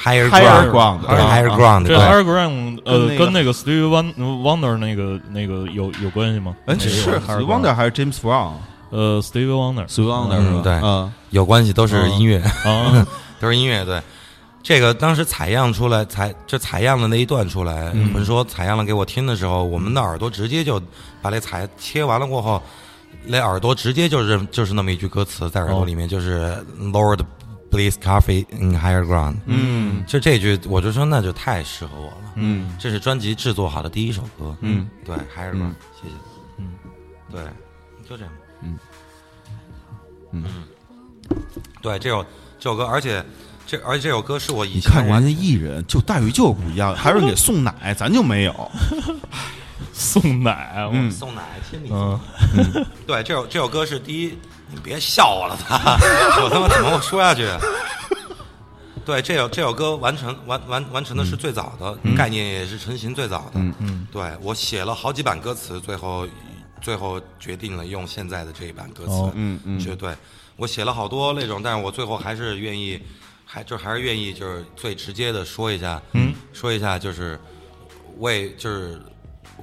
[0.02, 6.56] Higher ground，ground，对对 higher 啊 ground，这 Higher Ground 呃跟那个 Stevie Won- Wonder 那个那个有有关系吗？
[6.66, 8.54] 哎，那个是 Higher Wonder 还是 James Brown？
[8.92, 10.62] 呃 Stevie Wonder，Steve Wonder 是吧？
[10.62, 13.06] 嗯对啊，有关系，都是音乐，啊
[13.40, 13.84] 都是音乐。
[13.86, 14.02] 对，
[14.62, 20.82] 这个当时采样出来，采就采样的那一段出来，魂说采样了给我听的时候，我们的耳朵直接就
[21.22, 22.62] 把那采切完了过后，
[23.26, 27.22] 那耳朵直接就是就是那么一句歌词在耳朵里面，就是 Lord
[27.72, 29.38] Please Coffee in Higher Ground。
[29.46, 32.34] 嗯就这句，我就说那就太适合我了。
[32.36, 34.56] 嗯这是专辑制作好的第一首歌。
[34.62, 36.16] 嗯，对，Higher Ground，谢谢。
[36.58, 36.74] 嗯，
[37.32, 37.42] 对，
[38.08, 38.34] 就这样。
[38.62, 38.78] 嗯
[40.32, 40.44] 嗯，
[41.82, 42.24] 对，这首
[42.60, 43.24] 这首歌，而且
[43.70, 48.72] 这而且这首歌是我以你前玩看人家艺人就待遇就是不一样，还有人给送奶，咱就没有。
[49.94, 51.90] 送奶，我嗯送奶亲你。
[51.92, 52.20] 嗯
[53.06, 54.38] 对，这首这首歌是第一，
[54.72, 55.76] 你别笑我了，他，
[56.42, 57.48] 我他妈怎么我说下去？
[59.06, 63.52] 对，这首这首歌完成完完完成的是最早的、概念，也是成型最早的。
[63.56, 66.28] 嗯嗯对我写了好几版歌词，最后
[66.82, 69.12] 最后决定了用现在的这一版歌词。
[69.12, 70.12] 哦嗯嗯绝对
[70.56, 73.00] 我写了好多那种，但是我最后还是愿意，
[73.52, 77.40] 还就还是愿意就是最直接的说一下，嗯，说一下就是
[78.20, 79.02] 为就是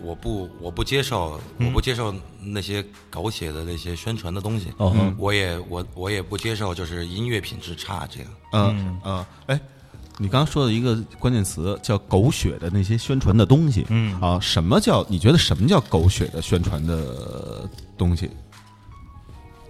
[0.03, 4.93] 我不我不接受我不接受那些狗血的那些宣传的东西，哦。
[4.97, 5.15] 嗯。
[5.17, 8.31] 我也我我也不接受就是音乐品质差这个。
[8.55, 9.61] 嗯嗯，哎，
[10.19, 14.21] 你刚刚说的一个关键词叫“狗血”的那些宣传的东西，嗯。
[14.21, 18.29] 啊，什么叫你觉得什么叫狗血的宣传的东西？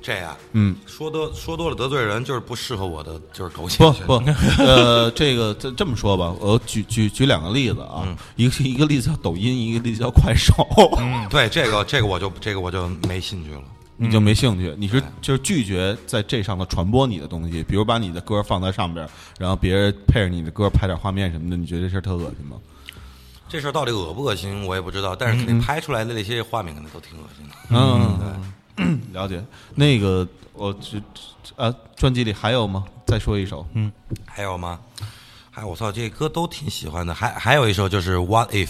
[0.07, 4.23] 这样嗯，说多说多了得罪人，就是不适合我的，就是狗血不不，
[4.63, 10.55] 呃，这个这这么说吧，我举举举两个例子啊，嗯一个一个例子叫抖音，一个例子叫快手。
[10.99, 13.63] 嗯对这个这个我就这个我就没兴趣了。
[13.97, 19.09] 你就没兴趣，你是就是拒绝在这上头传播你的东西，比如把你的歌放在上边，
[19.41, 22.57] 然后别人配着你的歌拍点画面什么的，你觉得这事儿特恶心吗？
[23.49, 27.55] 这事儿到底恶不恶心，我也不知道，但是肯定拍出来的那些画面肯定都挺恶心的。
[27.71, 28.53] 嗯，
[29.13, 29.43] 了解。
[29.75, 31.01] 那个，我这
[31.57, 32.85] 呃，专辑里还有吗？
[33.07, 33.67] 再说一首。
[33.75, 33.91] 嗯，
[34.25, 34.81] 还有吗？
[35.51, 37.15] 还有我操，这些歌都挺喜欢的。
[37.15, 38.67] 还还有一首就是《What If》，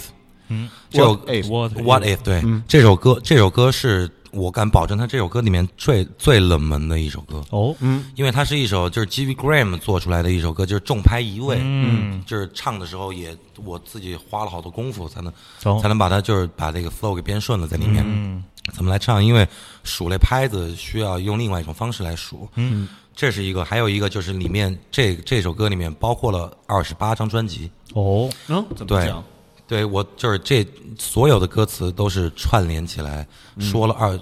[0.47, 8.05] 嗯，这首 What If What What If 对，这首歌这首歌是我敢保证，它这首歌里面最最冷门的一首歌，哦，嗯。
[8.15, 15.33] 因为它是一首就是 G V Graham 做出来的一首歌，就是重拍一位，嗯，就是唱的时候也我自己花了好多功夫才能
[15.65, 15.79] 哦。
[15.81, 18.01] 才能把它就是把这个 flow 给编顺了在里面。
[18.07, 19.23] 嗯怎么来唱？
[19.23, 19.47] 因为
[19.83, 29.23] 数那拍子需要用另外一种方式来数，嗯，这是一个，还有一个就是里面这这首歌里面包括了二十八张专辑，哦，嗯，怎么对讲？
[29.67, 30.65] 对我就是这
[30.97, 33.27] 所有的歌词都是串联起来，
[33.59, 34.17] 说了二，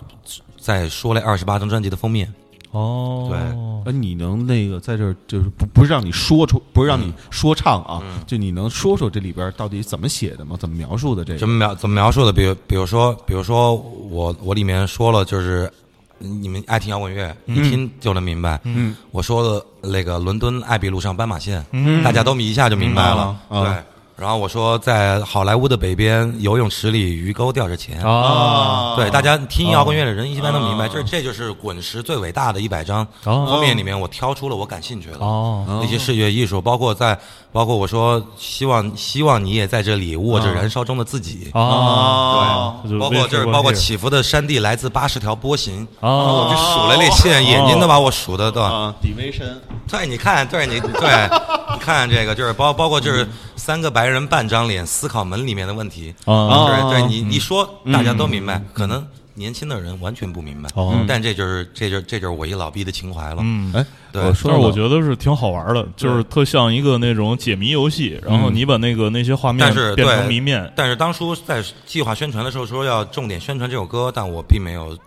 [0.59, 2.33] 在说了二十八张专辑的封面。
[2.75, 3.39] 哦，对
[3.85, 10.57] 呃，你能那个在这儿就是不不是让你说出，不是让你说唱啊，就你能说说这里边到底怎么写的吗？
[10.59, 11.39] 怎么描述的这个？
[11.39, 12.33] 怎么描怎么描述的？
[12.33, 15.71] 比如比如说，比如说我我里面说了，就是
[16.17, 18.59] 你们爱听摇滚乐，一听就能明白。
[18.63, 21.65] 嗯，我说的那个伦敦艾比路上斑马线，
[22.03, 23.39] 大家都一下就明白了。
[23.49, 23.83] 对。
[24.17, 28.01] 然后我说，在好莱坞的北边游泳池里，鱼钩吊着钱。
[28.01, 33.45] 啊，对，大家听摇滚乐的人一般都明白，这这就是滚石最伟大的一百张哦。
[33.49, 37.19] 封面里面，我挑出了我感兴趣的哦，那些视觉艺术，包括在，
[37.51, 51.29] 包括我说希望希望你也在这里握着燃烧中的自己，啊，对，包括就是包括起伏的山地来自八十条波形，啊我就数了那线，眼睛都把我数的都，啊，底微深，对，你看，对你对，
[51.73, 60.69] 你看这个就是包包括就是三个白人半张脸思考门里面的问题，啊对对，你你说大家都明白，可能年轻的人完全不明白。
[60.75, 63.71] 哦，但这就是这就这就是我一老逼的情怀了，嗯。
[63.73, 64.23] 哎，对。
[64.23, 74.97] 我说得但是我觉得是挺好玩的，就是特像一个那种解谜游戏，然后你把那个那些画面但是变成谜面，但是当初在计划宣传的时候说要重点宣传这首歌，但我并没有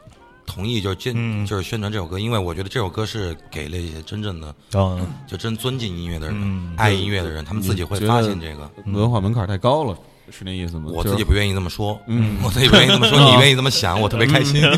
[0.48, 1.44] 同意，就是宣、嗯。
[1.46, 6.72] 就是宣传这首歌，因为我觉得这首歌是给了一些真正的嗯，就真尊敬音乐的人、嗯。
[6.76, 8.68] 爱音乐的人，他们自己会发现这个。
[8.86, 9.96] 文化门槛太高了，
[10.30, 10.84] 是那意思吗？
[10.94, 14.62] 我自己不愿意这么说， 嗯，我自己不愿意这么说，你愿意这么想，我特别开心。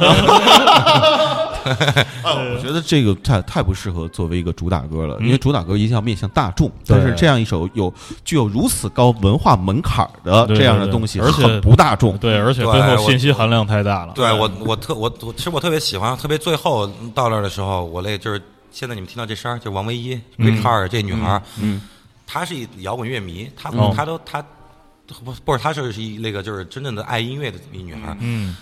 [1.63, 6.69] 我觉得这个太太不适合作为一个主打歌了，因为主打歌一定要面向大众。
[6.87, 7.93] 对但是这样一首有
[8.25, 12.17] 具有如此高文化门槛的这样的东西，而且很不大众。
[12.19, 14.13] 对，而且最后信息含量太大了。
[14.15, 21.83] 对我，我特我我其实我特别喜欢，特别最后到那儿的时候，我那就是现在你们听到这声儿，就王唯一 Great Heart 这女孩，嗯，
[22.27, 24.43] 她是一摇滚乐迷，她哦她都她
[25.25, 28.57] 不不是她是一那个就是真正的爱音乐的一女孩，嗯，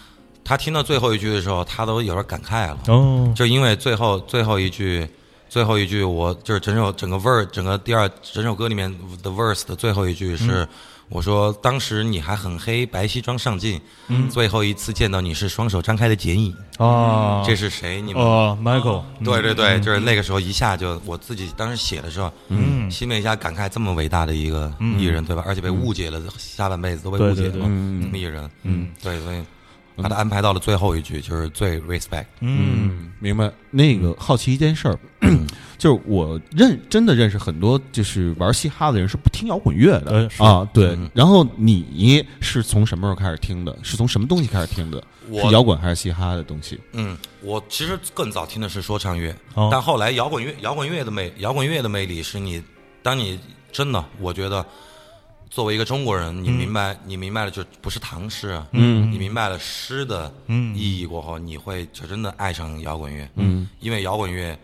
[0.44, 5.08] 她听到最后一句的时候，她都有点感慨了，哦，就因为最后最后一句。
[5.50, 10.68] 最后一句，我就是整首整个 verse，整个第二整首歌里面的 verse 的最后一句是，
[11.08, 13.80] 我说当时你还很黑，白西装上镜，
[14.30, 18.00] 最后一次见到你是双手张开的剪影，啊，这是谁？
[18.02, 18.22] 你们？
[18.22, 22.90] 哦，Michael，对对对，就是那个时候一下就我自己当时写的时候，嗯。
[22.90, 25.44] 心里一下感慨，这么伟大的一个艺人，对吧？
[25.46, 29.42] 而且被误解了，下半辈子都被误解了，这么艺人，嗯，对，所以
[29.94, 32.24] 把他安排到了最后一句，就是最 respect。
[32.40, 33.52] 嗯，明白。
[33.70, 34.98] 那个好奇一件事儿，
[35.78, 40.98] 就是我认真的认识很多就是玩嘻哈的人是不听摇滚乐的哎啊，对。
[41.14, 43.78] 然后你是从什么时候开始听的？
[43.80, 45.00] 是从什么东西开始听的？
[45.30, 46.80] 我是摇滚还是嘻哈的东西？
[46.92, 52.60] 嗯，我其实更早听的是说唱乐，哦但后来摇滚乐摇滚乐的魅摇滚乐的魅力是你，
[53.00, 53.38] 当你
[53.70, 54.66] 真的，我觉得
[55.48, 64.58] 作为一个中国人，你明白、你明白了就不是唐诗啊，嗯你明白了诗的嗯意义过后，你会就真的爱上摇滚乐，嗯，因为摇滚乐。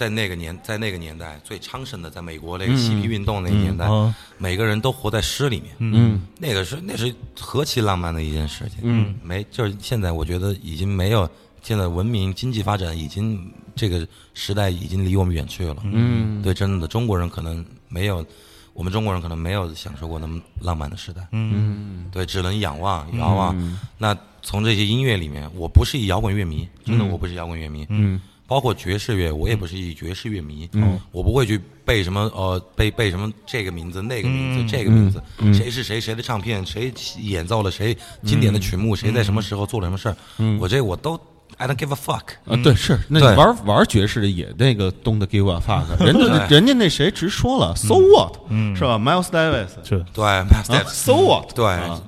[0.00, 5.74] 在那个年，在那个年代最昌盛的，在美国那个嬉皮运动那个年代，啊，每个人都活在诗里面。
[5.78, 8.78] 嗯那个是那是何其浪漫的一件事情。
[8.80, 11.28] 嗯，没就是现在我觉得已经没有，
[11.62, 15.76] 现在文明经济发展已经这个时代已经离我们远去了。
[15.82, 18.24] 嗯对，真的中国人可能没有，
[18.72, 21.28] 我们中国人可能没有享受过那么浪漫的时代。
[21.32, 23.78] 嗯对，只能仰望遥望。
[23.98, 27.86] 那从这些音乐里面，我不是一摇滚乐迷，真的我不是摇滚乐迷。
[27.90, 28.18] 嗯
[28.50, 35.22] 包括爵士乐，我也不是一爵士乐迷，嗯，我不会去背什么呃背背什么这个名字那个名字、这个名字，
[35.54, 40.16] 谁是谁谁的唱片，谁演奏了谁经典的曲目，谁在什么时候做了什么事儿，
[40.58, 41.16] 我这我都
[41.58, 42.22] I don't give a fuck。
[42.46, 43.36] 啊，对，是那对。
[43.36, 48.34] 玩玩爵士的也那个 Don't give a fuck， 人家人家那谁直说了，So what，
[48.76, 51.54] 是吧？Miles Davis，是对 m a s t 啊 So what，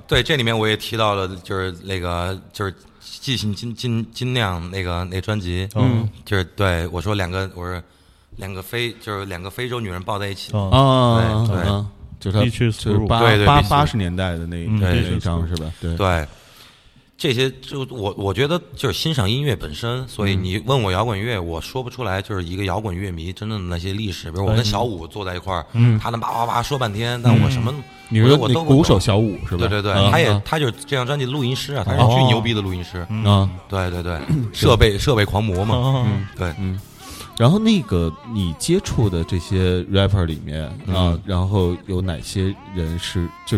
[0.07, 2.75] 对，这里面我也提到了，就是那个就是
[3.21, 6.07] 记性尽尽尽量那个那专辑，嗯。
[6.25, 7.81] 就是对我说两个，我说
[8.37, 15.71] 两个非就是两个非洲女人抱在一起，啊啊，对就是就是八八八十年代的那嗯那张是吧？
[15.81, 15.95] 对。
[15.97, 16.27] 对，
[17.15, 24.31] 这些就我我觉得就是欣赏音乐本身，所以你问我摇滚乐，我说不出来就是一个摇滚乐迷真正的那些历史。
[24.31, 25.65] 比如我跟小五坐在一块儿，
[26.01, 27.73] 他能叭叭叭说半天，但我什么，
[28.09, 29.67] 你说我都鼓手小五是吧？
[29.67, 32.13] 对对对，啊他也啊他就是这张专辑的录音师啊，他是哦。
[32.17, 32.97] 巨牛逼的录音师。
[33.25, 33.49] 啊。
[33.69, 34.19] 对对对，
[34.51, 36.27] 设备设备狂魔嘛，嗯。
[36.35, 36.53] 对，
[37.37, 43.57] 然后那个你接触的这些 rapper 里面啊嗯，然后有哪些人是就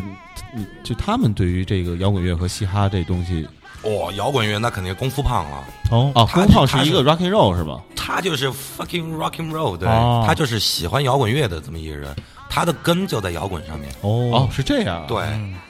[0.55, 3.47] 你就他们对于这个摇滚乐和嘻哈这东西
[3.83, 7.79] 哦，摇滚乐那肯定是功夫胖了，哦功夫胖是是一个 rock and roll 是吧？
[7.95, 10.23] 他就是 fucking rock and roll，对哦。
[10.25, 12.15] 他就是喜欢摇滚乐的这么一个人，
[12.55, 13.91] 他的根就在摇滚上面。
[13.99, 15.25] 哦哦，是这样啊，对，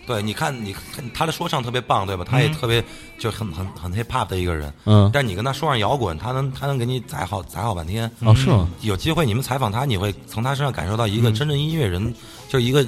[0.06, 2.24] 对，你看，你看他的说唱特别棒，对吧？
[2.24, 2.84] 他也特别
[3.18, 8.06] 就很很很 hip hop 的一个人，嗯，但你跟他说上摇滚，他能他能给你宰好宰好半天。
[8.20, 8.70] 哦是吗？
[8.82, 12.14] 有机会你们采访他，你会从他身上感受到一个真正音乐人，
[12.48, 12.86] 就是一个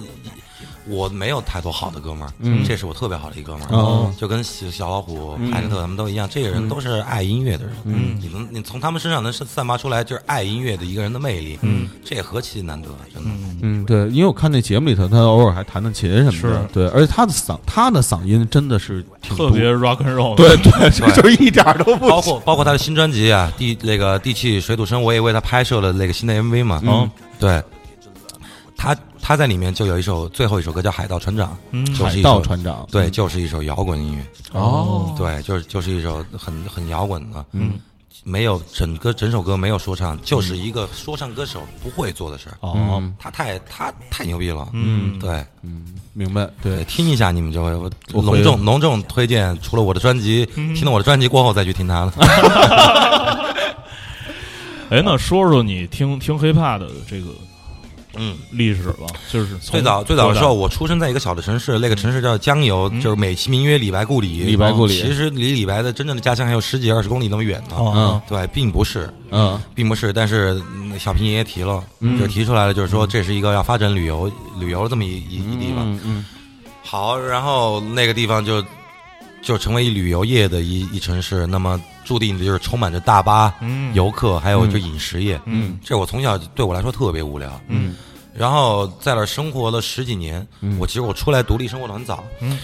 [0.89, 2.63] 我没有太多好的哥们儿，嗯。
[2.65, 4.13] 这是我特别好的一哥们儿，哦。
[4.17, 13.29] 就跟小小老虎、派特特他们都一样，这些人都是爱音乐的人，嗯，你能你从他们身上能散发出来就是爱音乐的一个人的魅力，嗯，这也何其难得，真的。
[13.61, 26.81] 嗯，对，因为我看那节目里头，他偶尔还弹弹琴什么的，对，而且他的嗓他的嗓音真的是特别 rock and roll，对对，就是一点都不包括包括他的新专辑啊，地那个地气水土生，我也为他拍摄了那个新的 MV 嘛。
[26.85, 27.61] 嗯，对，
[28.75, 28.95] 他
[29.27, 31.85] 他在里面就有一首最后一首歌叫《海盗船长》，嗯。
[31.93, 34.25] 海盗就是一首船长，对，就是一首摇滚音乐。
[34.53, 37.73] 哦，对，就是就是一首很很摇滚的，嗯，
[38.23, 42.55] 没有整个整首歌没有说唱，就是一个说唱歌手不会做的事儿。
[42.61, 45.19] 哦，嗯他太他太牛逼了，嗯。
[45.19, 45.45] 对。
[45.61, 48.41] 嗯明白，对，听一下你们就会我我会。
[48.41, 52.13] 隆重隆重推荐，除了我的专辑，听了我的专辑过后再去听他的。
[54.89, 57.27] 哎，那说说你听听 hiphop 的这个
[58.17, 64.43] 嗯，历史吧，就是最早最早的时候，我出生在一个小的城市，那个城市叫江油，就是美其名曰李白故里。
[64.43, 64.99] 李白故里。
[64.99, 67.69] 其实离李白的真正的家乡还有十几二十公里那么远呢。
[67.71, 69.61] 大哦，对，并不是，嗯。
[69.73, 71.83] 并不是，但是嗯小平爷爷提了，
[72.19, 75.85] 就提出来了，就是说这是一个要发展旅游旅游的这么一一一地方。
[75.93, 76.25] 嗯嗯。
[76.83, 78.63] 好，然后那个地方就
[79.41, 83.93] 就成为一旅游业的一一城市，那么注定的就是充满着大巴、嗯。
[83.93, 85.39] 游客，还有就饮食业。
[85.45, 85.77] 嗯。
[85.83, 87.49] 这我从小对我来说特别无聊。
[87.67, 87.95] 嗯。
[88.33, 90.45] 然后在那儿生活了十几年，
[90.79, 92.23] 我其实我出来独立生活的很早。
[92.41, 92.59] 嗯。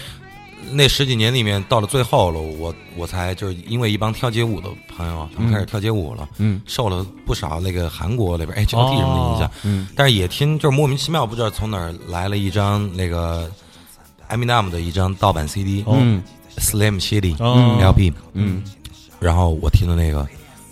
[0.70, 6.60] 那十几年里面，到了最后了，我我才就是因为一帮跳街舞的朋友，他们开始跳街舞了，嗯。
[6.66, 9.88] 受了不少那个韩国那边 HOT 什么的影响，嗯。
[9.94, 13.50] 但是也听就是莫名其妙不知道从哪儿来了一张那个
[14.30, 16.22] Eminem 的一张盗版 CD，、嗯
[16.58, 18.62] Slim Shady、哦 LP，嗯
[19.20, 20.26] 然后我听的那个，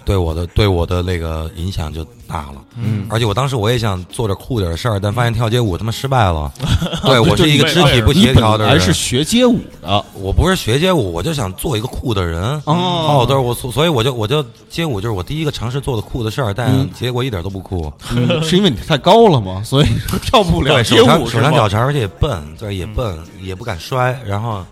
[0.05, 2.57] 对我的对我的那个影响就大了。
[2.77, 6.51] 嗯，而且我当时我也想做点酷点的事儿，但发现跳街舞他妈失败了。
[7.05, 12.43] 对我是一个肢体不协调的人，你本来是学街舞的，我不是学街舞，我就想做一个酷的人。
[12.65, 17.91] 哦对，我所所以我就我就街舞就是我第一个尝试做的酷的事儿，但结果一点都不酷。
[18.15, 19.63] 嗯 是因为你太高了吗？
[19.65, 19.87] 所以
[20.25, 21.43] 跳不了对，街手长手舞是吗？
[21.45, 24.19] 长脚长，而且也笨，对，也笨，也不敢摔。
[24.27, 24.65] 然后，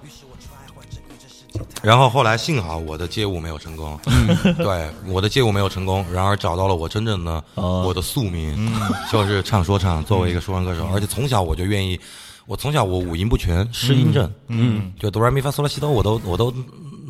[1.82, 3.98] 然后后来幸好我的街舞没有成功，
[4.58, 7.84] 对，我的街舞没有成功，然而找到了我真正的哦。
[7.86, 8.72] 我的宿命，
[9.10, 11.98] 就是唱说唱，作为一个说唱歌手，而且从小我就愿意，
[12.46, 16.52] 我从小我五音不全，失音症，嗯，就哆来咪发嗦拉西哆，我都我都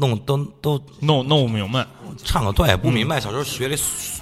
[0.01, 1.87] 弄都都弄弄不明白，
[2.25, 3.21] 唱的对，不明白。
[3.21, 3.77] 小时候学的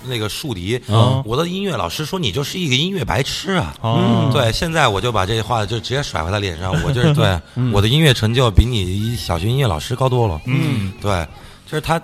[0.06, 3.74] 那个竖笛，啊我的音乐老师说你就是一个音乐白痴啊。
[3.80, 7.40] 啊，对，现在我就把这话就直接甩回他脸上，我就是 对
[7.72, 10.40] 我的音乐成就比你小学音乐老师高多了。
[10.46, 11.26] 嗯对，
[11.64, 12.00] 就是他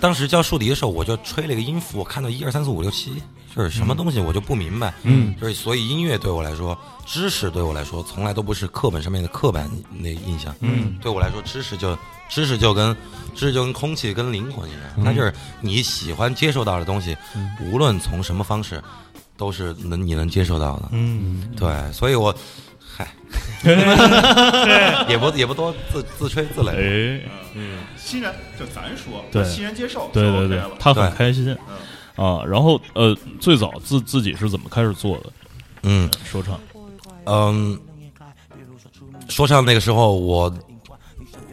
[0.00, 3.10] 当时教竖笛的时候，我就吹了一个音符，我看到一二三四五六七，
[3.47, 4.92] 就是什么东西我就不明白。
[5.02, 10.54] 嗯，就是所以音乐对我来说，知识对我来说从来都不是课本上面的刻板那印象。
[10.60, 11.96] 嗯，对我来说，知识就
[12.28, 12.94] 知识就跟
[13.34, 17.16] 知识就跟空气跟灵魂一样，它就是你喜欢接受到的东西，
[17.60, 18.82] 无论从什么方式，
[19.36, 20.88] 都是能你能接受到的。
[20.92, 22.34] 嗯，对，所以我，
[22.80, 23.08] 嗨，
[25.08, 26.70] 也不也不多自自吹自擂。
[26.70, 31.56] 哎，嗯欣然就咱说，对欣然接受，对对对，他很开心
[32.18, 32.44] 啊。
[32.44, 35.32] 然后呃，最早自自己是怎么开始做的
[35.84, 36.60] 嗯说唱？
[37.24, 37.78] 嗯，
[39.28, 40.52] 说唱那个时候我。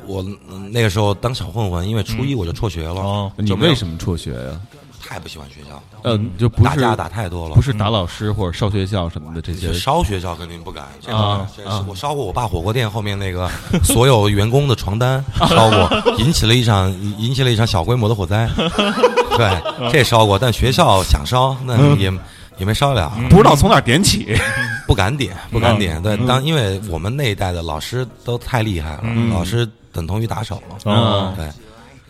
[0.07, 3.01] 我嗯那个时候当小混混，因为初一我就辍学了。
[3.01, 4.61] 哦你就为什么辍学呀？
[5.07, 13.49] 太不喜欢学校了，呃，就不是打架打太多了，不是打老师或者烧学校什么的这些烧学校肯定不敢，这啊个我烧过我爸火锅店后面那个
[13.83, 18.49] 所有员工的床单，烧过，引起了一场引起了一场小规模的火灾。
[19.37, 22.11] 对，这烧过，但学校想烧，那也
[22.57, 24.35] 也没烧了，不知道从哪儿点起。
[24.87, 25.99] 不敢点，不敢点。
[26.03, 30.77] 对，当因为我们那一代的老师都太厉害了，老师等同于打手了。
[30.83, 31.47] 哦对。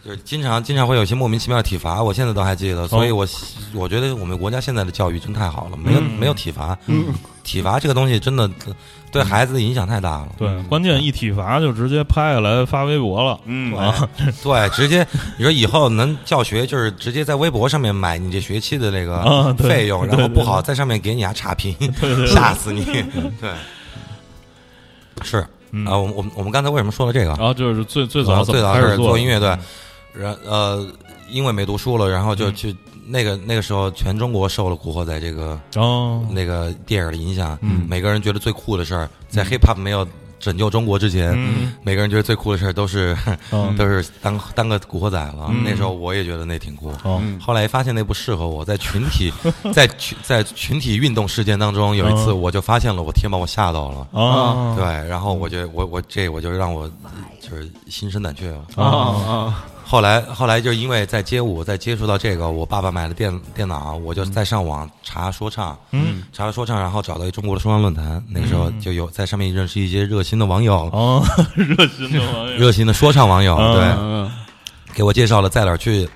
[0.06, 3.26] 就是经常经常会有一些莫名其妙的体罚，我现在都还记得，所以我
[3.74, 6.78] 我觉得我们国家现在的教育真太好了，没有没有体罚，
[7.43, 8.47] 体罚这个东西真的
[9.12, 10.28] 对孩子的影响太大了。
[10.38, 13.39] 对，关键一体罚就直接拍下来发微博了。
[13.45, 14.08] 嗯啊，
[14.43, 15.03] 对，直接
[15.38, 21.76] 你说以后能教学，就是直接在微博上面买你这学期的那个啊对费用，对然后不好在上面给你俩差评，
[22.30, 22.86] 吓死你。
[23.41, 23.49] 对，
[25.24, 25.38] 是
[25.88, 27.30] 啊，我们我们我们刚才为什么说了这个？
[27.30, 29.58] 然后就是最最早最早是做音乐，对，
[30.20, 30.86] 然呃，
[31.30, 32.76] 因为没读书了，然后就去
[33.07, 40.07] 那个那个时候，全中国受了《古惑仔》这个哦，那个电影的影响，嗯每个人觉得最酷的事儿，在 hip hop 没有
[40.39, 43.16] 拯救中国之前，嗯每个人觉得最酷的事儿都是
[43.51, 45.47] 嗯 都是当当个古惑仔了。
[45.49, 46.91] 嗯那时候我也觉得那挺酷。
[47.03, 49.32] 哦后来发现那不适合我，在群体
[49.74, 54.07] 在群在群体运动事件当中，有一次嗯我就发现了，我天把我吓到了。
[54.20, 56.89] 啊，对，然后我就我我这我就让我
[57.41, 58.66] 就是心生胆怯了。
[58.76, 59.66] 啊啊！
[59.88, 71.24] 后来后来就是因为在街舞，在接触到这个，我爸爸买了电电脑，我就在上网查说唱，嗯，查了说唱，然后找到一中国的说唱论坛，那个时候就有在上面认识一些热心的网友，哦，
[71.56, 74.32] 热心的网友，热心的说唱网友，嗯对，嗯
[74.96, 76.10] 给我介绍了在哪儿去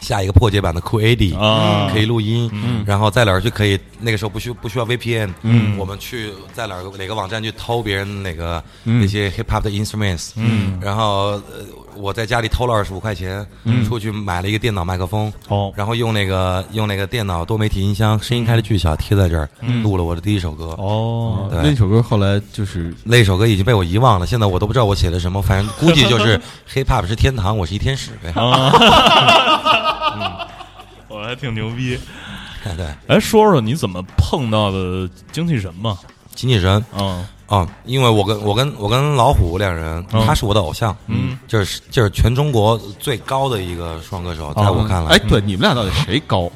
[0.00, 2.84] 下一个破解版的酷 AD，啊，可以录音，嗯。
[2.86, 5.78] 然后在哪儿去可以那个时候不需不需要 VPN，嗯。
[5.78, 9.00] 我们去在哪儿哪个网站去偷别人那个嗯。
[9.00, 11.64] 那些 hip hop 的 instruments，嗯，然后呃
[11.96, 13.46] 我在家里偷了二十五块钱，
[13.86, 19.48] 出去买了一个电脑麦克风，哦，然后用那个用那个电脑多媒体音箱，声音开的巨小，贴在这儿，
[19.82, 20.66] 录了我的第一首歌。
[20.78, 21.62] 哦，对。
[21.62, 26.40] 那首歌后来就是那首歌已经被我遗忘了，现在我都不知道我写的什么，反正 估计就是
[26.72, 28.32] hip hop 是天堂，我是一天使呗。
[28.36, 28.72] 嗯，
[31.08, 31.98] 我还挺牛逼。
[32.76, 35.96] 对，哎，说说你怎么碰到的精气神嘛？
[36.34, 36.84] 经纪人。
[36.98, 46.50] 嗯啊，因为我跟我跟我跟老虎两人，嗯他是我的偶像，嗯，就是就是全中国最高的一个双歌手，在我看来，哎，对，你们俩到底谁高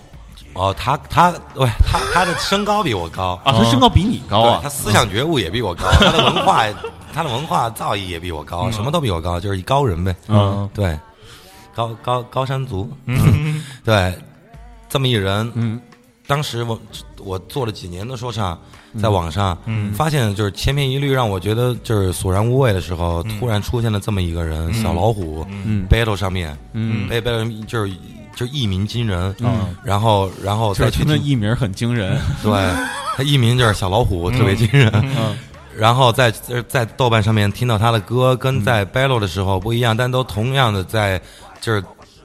[0.54, 3.52] 哦，他他喂他他的身高比我高啊？
[3.52, 4.68] 他身高比你高啊对他？
[4.68, 6.64] 思想觉悟也比我高，他的文化
[7.12, 10.14] 他的文化造诣也比我高，什么都比我高，就是一高人呗。
[10.26, 10.98] 嗯对，
[11.72, 14.12] 高高高山族，嗯 对，
[14.88, 15.80] 这么一人，嗯
[16.26, 16.80] 当时我
[17.18, 18.58] 我做了几年的说唱，
[18.98, 27.92] 在网上，嗯发现就是千篇一律，让我觉得就是索然无味的时候，突然出现了这么一个人，小老虎、嗯 battle 上面，battle 就是
[28.34, 32.18] 就一鸣惊人，嗯然后然后再去听的艺名很惊人。
[32.42, 32.52] 对，
[33.16, 34.90] 他艺名就是小老虎，特别惊人。
[34.94, 35.36] 嗯
[35.76, 36.30] 然后在
[36.68, 41.18] 在豆瓣上面听到他的歌，跟在 battle 的时候不一样，但都同样的在
[41.60, 41.82] 就是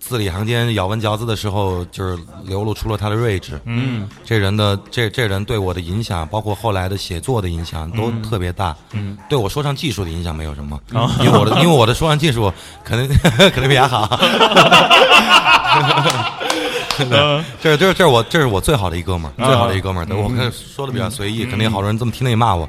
[0.08, 3.60] 字里行间咬文嚼字的时候，就是流露出了他的睿智。
[3.66, 8.76] 嗯这人的这这人对我的影响，包括后来的写作的影响，都特别大。
[8.94, 12.52] 嗯，对我说唱技术的影响没有什么，啊因为我的因为我的说唱技术
[12.84, 13.08] 可能
[13.52, 14.18] 可能比他好。
[17.12, 17.44] 嗯。
[17.62, 20.06] 这是这是这是我这是我最好的一哥们儿，啊最好的一哥们儿。
[20.06, 22.68] 对我看说的比较随意，肯定有好多人这么听了也骂 我，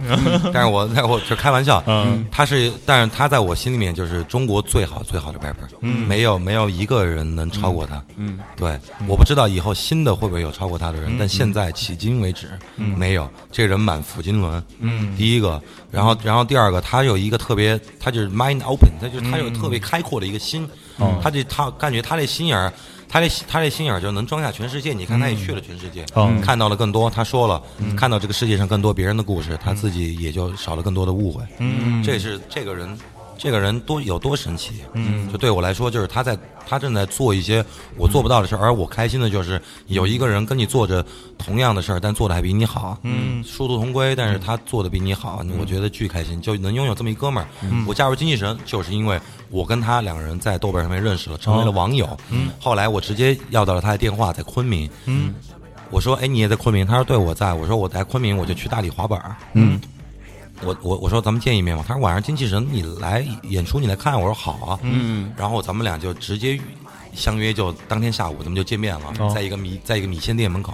[0.52, 1.82] 但是我但是我这开玩笑。
[1.86, 2.26] 嗯。
[2.30, 8.02] 他是，但是他在我心里面就是中国最好最好的 rapper，没有没有一个人能超过他。
[8.16, 8.38] 嗯。
[8.56, 13.28] 对，我不知道以后新的会不会有超过他的人，但现在迄今为止没有。
[13.52, 15.14] 这人满腹经纶，嗯。
[15.16, 15.60] 第一个，
[15.90, 20.68] 然后然后第二个，他有一个特别，他就是 mind open，他就是他有特别开阔的一个心，
[20.98, 21.18] 哦。
[21.22, 22.72] 他这他感觉他这心眼儿。
[23.08, 27.08] 他这他这心眼儿就能装下全世界，你看他也去了全世界，哦看到了更多。
[27.08, 27.62] 他说了，
[27.96, 31.42] 看到这个世界上更多别人的故事，他自己也就少了更多的误会。
[31.58, 32.98] 嗯这是这个人，
[33.38, 34.74] 这个人多有多神奇。
[34.92, 37.64] 嗯就对我来说，就是他在他正在做一些
[37.96, 41.04] 我做不到的事儿，而我开心的就是有一个人跟你做着
[41.38, 42.98] 同样的事儿，但做的还比你好。
[43.02, 47.48] 嗯殊途同归，但是他做的比你好，我觉得巨开心，就能拥有这么一哥们儿。
[47.86, 49.20] 我加入精气神，就是因为
[49.50, 52.18] 我跟他两个人在豆瓣上面认识了，成为了网友。
[52.30, 54.88] 嗯后来我直接要到了他的电话，在昆明。
[55.04, 55.34] 嗯
[55.88, 59.80] 我说：“哎，你也在昆明？”他说：“对，我在。”我说：“我在昆明，我就去大理滑板儿。”嗯
[60.62, 65.32] 我我我说咱们见一面吧，他说晚上精气神你来演出你来看，我说好啊，嗯。
[65.36, 66.58] 然后咱们俩就直接
[67.14, 69.30] 相约，就当天下午咱们就见面了，哦。
[69.34, 70.72] 在一个米在一个米线店门口，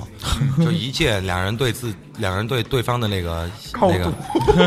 [0.59, 4.13] 就一见两人对自两人对对方的那个 那个，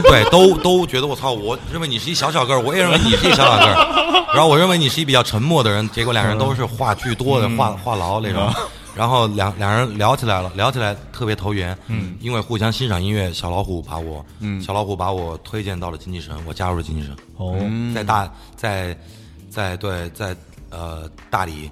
[0.03, 8.51] 对都都觉得我操，我认为你是一小小个儿，我也认为你是一小小个儿， 然后我认为你是一比较沉默的人，结果两人都是话巨多的话话痨那种。
[8.95, 11.77] 然后两两人聊起来了，聊起来特别投缘。
[11.87, 17.15] 嗯，因为互相欣赏音乐，小老虎把我，嗯，小老虎把我推荐到了经济神，我加入了经济神。
[17.37, 17.57] 哦，
[17.93, 18.97] 在大在
[19.49, 20.35] 在对在
[20.69, 21.69] 呃大理，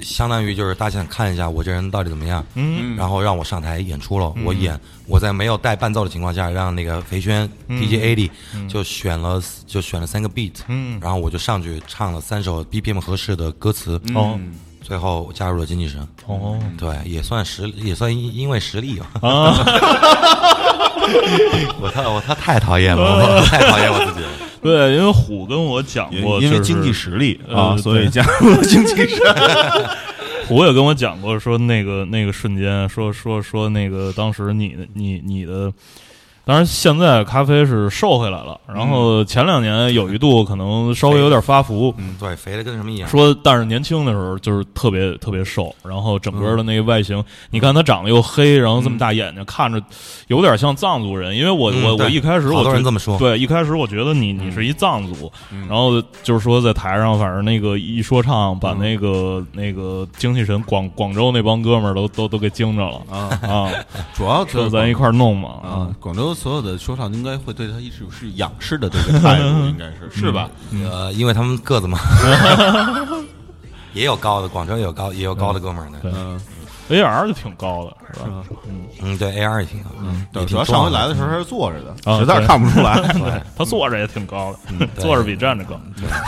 [0.00, 4.32] 相当于就是大家想看一下我这人到底怎么样，嗯，然后让我上台演出了。
[4.44, 8.30] 我演我在没有带伴奏的情况下，让那个肥轩 DJ AD
[8.68, 11.00] 就选了就选了三个 beat，嗯。
[11.00, 14.38] 然后我就上去唱了三首 BPM 合适的歌词，哦
[14.88, 16.00] 最后加入了经济神。
[16.26, 19.06] 哦对，也算实，也算因因为实力吧。
[19.20, 19.52] 啊，
[21.78, 24.28] 我他我他太讨厌了，我太讨厌我自己了。
[24.62, 29.18] 对，因为虎跟我讲过，因为经济实力啊，呃所以加入了经济神。
[30.48, 35.70] 虎也跟我讲过，说那个那个瞬间，说说说那个当时你的你你的，
[36.48, 41.94] 当然现在咖啡是瘦回来了，然后前两年有一度可能稍微有点发福。
[41.98, 43.06] 嗯，对，肥的跟什么一样。
[43.06, 49.78] 说，但是年轻的时候就是特别特别瘦，然后整个的那个外形，你看他长得又黑，然后这么大眼睛，看着
[50.28, 51.36] 有点像藏族人。
[51.36, 55.30] 因为我、我我一开始我好多人觉这么说对，一开始我觉得你你是一藏族，
[55.68, 63.70] 然后就是说在台上，反正那个一说唱，把那个、那个精气神广广州那帮哥们儿都都都给惊着了啊啊！
[64.14, 70.48] 主要就咱一块儿弄嘛啊，广州所有的说唱应该会对他一直是仰视的这个态度，应该是 是吧？
[70.88, 71.98] 呃，因为他们个子嘛，
[73.92, 75.98] 也有高的，广州也有高，也有高的哥们儿呢。
[76.04, 76.40] 嗯
[76.90, 78.26] ，，A R 就挺高的，是吧？
[79.02, 82.94] 嗯，对，A R 也挺高，嗯，对，要上回来的时候他是坐着的，啊实在是看不出来。
[83.12, 84.58] 对，他坐着也挺高的，
[84.94, 85.02] 对。
[85.02, 85.80] 坐着比站着高。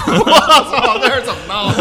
[0.09, 0.25] 我
[0.71, 1.81] 操，那是怎么闹的？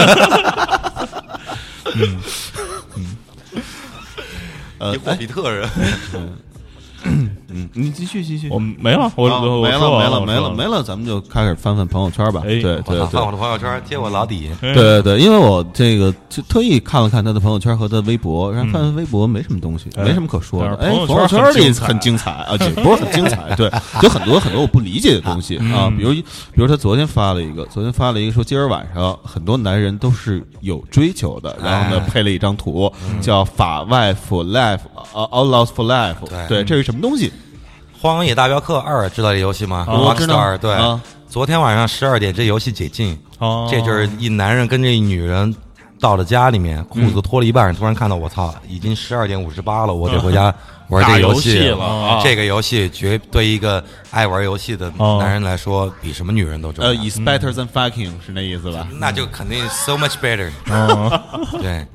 [4.77, 5.67] 呃，霍比特人，
[7.51, 8.49] 嗯，你继续继续。
[8.49, 9.27] 我没了，我
[9.61, 10.83] 没了没了没了没了。
[10.83, 12.41] 咱们就开始翻翻朋友圈吧。
[12.45, 14.49] 哎对对对翻我的朋友圈，揭我老底。
[14.61, 20.75] 对对对，因为我这个就特意看了看他的朋友圈和他的微博，然后发现微博没什么东西，哎没什么可说的。
[20.77, 23.71] 哎，朋友圈圈里很很精彩啊，也不是很精彩，对，
[24.01, 26.23] 有很多很多我不理解的东西啊，比如比
[26.55, 32.91] 如他昨天发了一个，昨天发了一个说今儿晚上很多男人都是有追求的，然后呢配了一张图
[33.21, 34.79] 叫法外 for life，
[35.13, 36.15] 呃，outlaws for life，
[36.47, 37.29] 对对，这是什么东西？
[38.01, 39.85] 《荒野大镖客二》知道这游戏吗？
[39.89, 40.73] 我知道？Rockstar 对。
[40.73, 45.53] 啊，昨天晚上十二点这游戏解禁，哦，这就是一男人跟这一女人
[45.99, 50.53] 到了家里面，裤子脱了一半，突然看到我操，已经十二点五十八了，我得回家
[50.87, 51.67] 玩这游戏戏。
[51.67, 52.21] 了啊。
[52.23, 56.91] 这个游戏绝对一个爱玩游戏的哦男人来说，比什么女人都重要。
[56.91, 56.95] 呃。
[56.95, 58.87] ，is better than fucking 是那意思吧？
[58.97, 60.49] 那就肯定 so much better。
[60.69, 61.21] 哦
[61.61, 61.85] 对，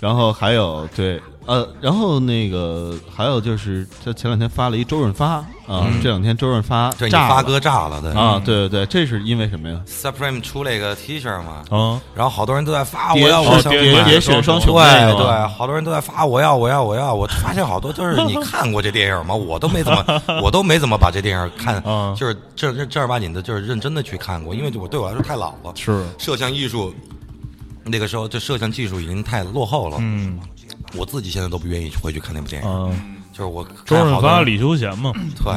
[0.00, 5.34] 然后还有对呃，然后那个还有就是他前两天发了一周润发
[5.68, 8.10] 啊，这两天周润发对你炸发哥炸了，对。
[8.12, 14.04] 啊，对对对，这是因为什么呀？Supreme 出了一个 T 恤嘛，嗯，然后好多人都在发，我要我想哦叠买。
[14.04, 19.32] 叠雪双雄对对，好多人都在发，我要我要我要，我发现好多就是你看过这电影吗？
[19.32, 26.92] 我都没怎么， 我都没怎么把这电影看啊，就是正正正儿八经的，就是认真的去看过，因为我对我来说太老了，是，摄像艺术。
[27.86, 29.96] 那个时候，这摄像技术已经太落后了。
[30.00, 30.38] 嗯。
[30.94, 35.12] 我自己现在都不愿意回去看那部电影，嗯，就是我周润发、李修贤嘛，
[35.42, 35.52] 对，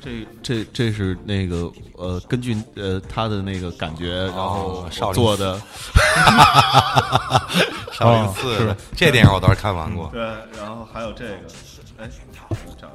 [0.00, 5.60] 这这这是那个呃，根据呃他的那个感觉，然后哦少林做的
[7.92, 10.08] 少林寺这电影我倒是看完过。
[10.12, 10.22] 对，
[10.58, 11.34] 然后还有这个，
[11.98, 12.48] 哎，找
[12.80, 12.90] 找，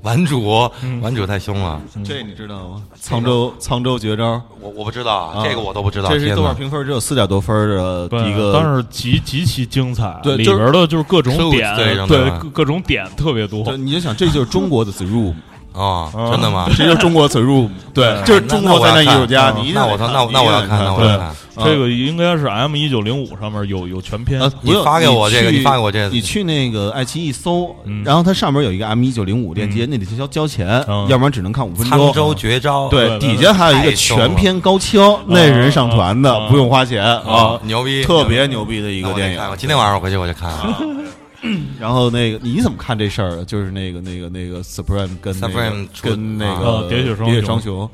[0.02, 0.70] 顽主，
[1.02, 2.82] 顽主太凶了，这你知道吗？
[3.02, 6.08] 沧州沧州绝招，我我不知道啊这个我都不知道。
[6.08, 13.62] 这是豆瓣评分只有四点多分的一个，但是极极其精彩，里对就是边的就是各种点，对各各种点特别多。
[13.64, 13.76] 就。
[13.76, 15.34] 你就想，这就是中国的 The Room，
[15.72, 16.66] 哦，真的吗？
[16.76, 21.16] 这 就是中国 The Room，对，这是中国灾难艺术家，你一定那我操那我那我要看，那我要对。
[21.18, 21.30] 看。
[21.62, 26.08] 这个应该是 M 一九零五上面有有全篇呃，你不用发给我这个去你发给我这个。
[26.08, 28.02] 你去那个爱奇艺搜，嗯。
[28.02, 31.06] 然后它上面有一个 M 一九零五链接，那得交交钱，嗯。
[31.08, 32.36] 要不然只能看五分沧州钟。
[32.36, 36.48] 绝招，对，对底下还有一个全篇高清，那是人上传的，嗯。
[36.48, 37.20] 不用花钱啊。
[37.26, 38.80] 啊，，牛逼，特别牛逼。
[38.80, 39.40] 的一一个电影。
[39.50, 40.78] 我今天晚上我回去我就看了。
[41.80, 43.44] 然后那个你怎么看这事儿？
[43.44, 47.90] 就是那个那个那个 Supreme 跟那个 Supreme 出跟那啊个喋血双喋血双雄，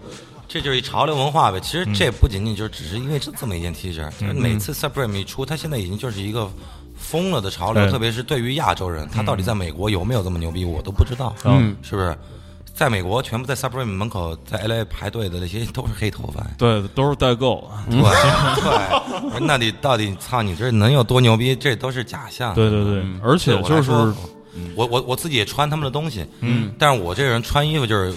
[0.48, 1.60] 这就是一潮流文化呗。
[1.60, 6.50] 其实这不仅仅就只是因为这这么一件 T 恤，就是每次 Supreme 一出，它现在已经就是一个
[6.96, 12.16] 疯了的潮流，特别是对于亚洲人，他到底在美国有没有这么牛逼，我都不知道，嗯是不是？
[12.76, 16.46] 在美国，全部在 Supreme 门口在 LA 排队的那些 都是黑头发。
[16.58, 17.68] 对，都是代购。
[17.90, 21.56] 对对，那你到底操你这能有多牛逼？
[21.56, 22.54] 这都是假象。
[22.54, 23.90] 对对对，而且我就是
[24.74, 28.14] 我我我自己也穿他们的东西，嗯，但是我这个人穿衣服就是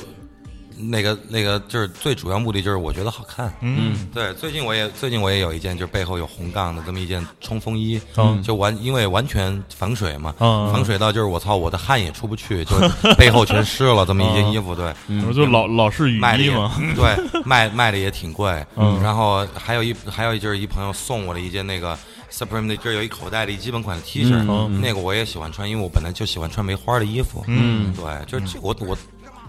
[0.81, 3.53] 那个那个就是最主要目的就是我觉得好看。
[3.61, 4.07] 嗯。
[4.13, 8.41] 对，最近我也最近我也有一件，就是背后有红杠的这么一件冲锋衣，嗯。
[8.41, 10.71] 就完因为完全防水嘛，嗯。
[10.71, 12.75] 防水到就是我操，我的汗也出不去，就
[13.17, 14.93] 背后全湿了这么一件衣服，对，
[15.27, 18.65] 我就老老是雨卖衣嘛，对，卖卖的也挺贵。
[18.75, 18.99] 嗯。
[19.03, 21.97] 然后还有一还有就是一朋友送我了一件那个
[22.31, 24.79] Supreme 的，就是有一口袋的一基本款的 T 恤，嗯。
[24.81, 27.43] 那个我也喜欢穿，因为我本来就喜欢穿没花的衣服。
[27.47, 27.93] 嗯。
[27.93, 28.97] 对，就是这我我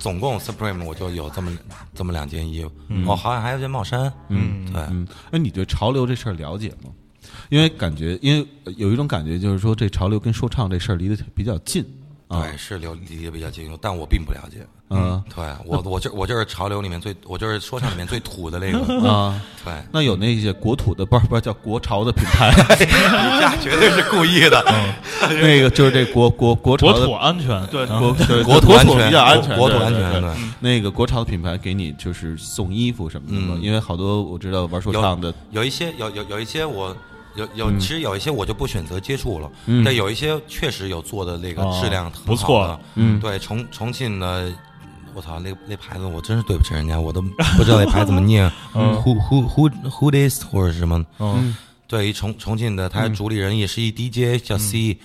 [0.00, 1.56] 总共 Supreme 我就有这么
[1.94, 2.72] 这么两件衣服，
[3.06, 4.12] 哦，好像还有件帽衫。
[4.30, 6.90] 嗯对，嗯，哎，你对潮流这事儿了解吗？
[7.50, 11.84] 因为感觉，因为有一种感觉，就是说这潮流跟说唱这事儿离得比较近
[12.30, 12.46] 啊。
[12.46, 14.66] 对，是流离得比较清楚，但我并不了解。
[14.92, 18.78] 嗯对我我就我就是潮流里面最我就是说唱里面最土的那个。
[19.08, 22.50] 啊，对，那有那些国土的，不是不是叫国潮的品牌，
[22.80, 24.60] 你这绝对是故意的。
[25.40, 36.96] 那个就是这国国国潮的国土安全，对啊国对国土安全比较安全，国土对对对安全对那个国潮的品牌给你就是送衣服什么的因为好多我知道玩说唱的，有一些有有有一些我
[37.34, 37.78] 有有，嗯。
[37.80, 39.84] 其实有一些我就不选择接触了，嗯。
[39.84, 43.18] 但有一些确实有做的那个哦质量很不错好的，嗯。
[43.20, 44.52] 对重重庆的。
[45.12, 51.56] 我操，那那牌子我真是对不起人家，我都不知道那牌子怎么念 嗯，who who who who this 或者是什么，嗯。
[51.88, 54.96] 对，一重重庆的，他主理人也是一 DJ 叫 C，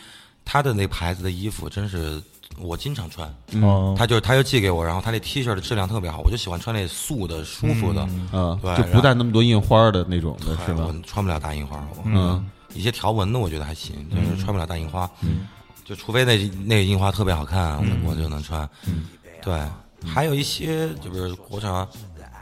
[0.45, 2.21] 他的那牌子的衣服真是
[2.60, 3.28] 我经常穿，
[3.62, 8.01] 哦他就他就寄给我，然后他那 T 恤的质量特别好，我就喜欢穿那素的、舒服的，
[8.32, 10.86] 啊对，就不带那么多印花的那种的哎是吧？
[10.88, 10.95] 我？
[11.06, 12.45] 穿不了大印花，嗯。
[12.74, 15.10] 一些条纹的我觉得还行，就是穿不了大印花。
[15.22, 15.47] 嗯，
[15.86, 18.70] 就除非那那个印花特别好看，我我就能穿。
[18.86, 19.06] 嗯，
[19.41, 19.58] 对，
[20.06, 21.88] 还有一些就比如国产，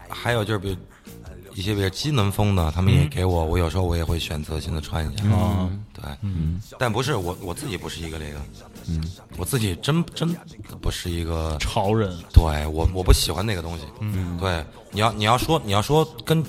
[0.10, 0.76] 还有就是比如
[1.54, 5.24] 一些比较机能风的，他们也给我，我有时候我也会选择性的穿一下。
[5.30, 8.42] 哦对，嗯，但不是我我自己不是一个这个，
[8.88, 9.02] 嗯，
[9.38, 10.36] 我自己真真
[10.82, 13.84] 不是一个潮人，对我我不喜欢那个东西。
[14.00, 16.44] 嗯，对，你要你要说你要说跟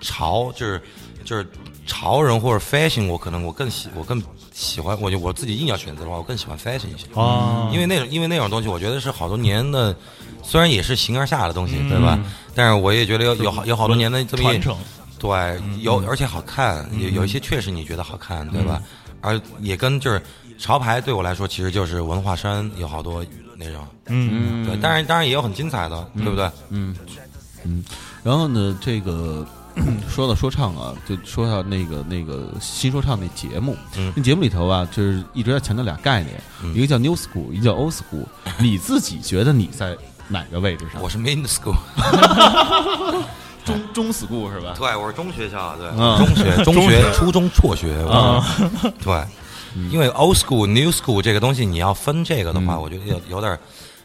[0.00, 0.80] 潮就是
[1.24, 1.46] 就是
[1.86, 4.22] 潮人或者 fashion，我可能我更喜我更
[4.52, 7.06] 喜欢，我就我自己硬要选择的话，我更喜欢 fashion 一些。
[7.20, 7.68] 啊。
[7.72, 9.94] 因为那种因为那种东西，我觉得是好多年的，
[10.42, 12.18] 虽然也是形而下的东西，对吧？
[12.54, 14.76] 但是我也觉得有有好有好多年的这么一传承，
[15.18, 18.80] 对，有而且好看，有有一些确实你觉得好看，对吧？
[19.20, 20.20] 而也跟就是
[20.62, 23.24] 潮牌对我来说，其实就是文化衫，有好多
[23.56, 26.48] 那种，嗯对，当然当然也有很精彩的，对不对？
[26.68, 26.94] 嗯
[27.64, 27.84] 嗯
[28.22, 29.44] 然后呢，这个
[30.08, 36.40] 说到说唱啊，就说到那个那个新说唱那节目，嗯那节目里头啊，就是一直在强调俩概念，
[36.76, 38.24] 一个叫 new school，一个叫 old school。
[38.62, 39.96] 你自己觉得你在
[40.28, 41.02] 哪个位置上？
[41.02, 41.74] 我是 main school，
[43.64, 44.74] 中中 school 是吧？
[44.78, 47.88] 对，我是中学校，对，嗯中学、 中学、初中辍学，
[49.02, 49.24] 对，
[49.90, 53.58] 因为 old school、new school 这个东西，你要分这个的话，我觉得有有点儿，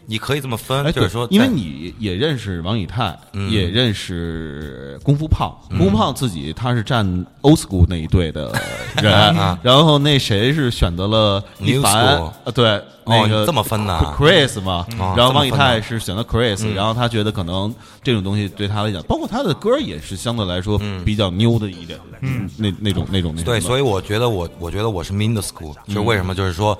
[0.09, 3.51] 你可以这么分，哎，就是说，因为你也认识王以太，嗯。
[3.51, 7.05] 也认识功夫胖，功夫胖自己他是站
[7.41, 8.53] old school 那一队的
[9.01, 23.45] 人， 啊然后那谁是选择了一凡啊，对，那个你这么分的啊 Chris 嘛，哦然后王以太是选择 Chris，然后他觉得可能这种东西对他来讲，包括他的歌也是相对来说比较 new 的一点，嗯，那那种那种那种。
[23.45, 26.35] 对，所以以我觉得我我觉得我是 mean 的 school，就是为什么？
[26.35, 26.77] 就是说，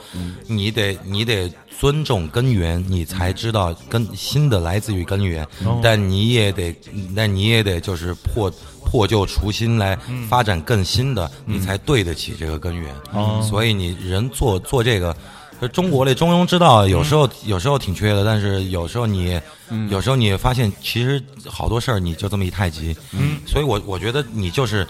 [0.48, 5.48] 你得你得尊重根源，你才知道根新的来自于根源，
[5.82, 6.76] 但你也得，
[7.16, 8.52] 但你也得就是破
[8.84, 9.98] 破旧除新来
[10.30, 12.94] 发展更新的，你才对得起这个根源。
[13.12, 13.40] 哦。
[13.48, 15.16] 所以你人做做这个。
[15.60, 19.42] 就中国的中庸之道，有时候有时候挺缺的，但是有时候你，
[19.90, 24.88] 有时候你发现其实好多事儿你就这么一太极，嗯，所以我我觉得你就是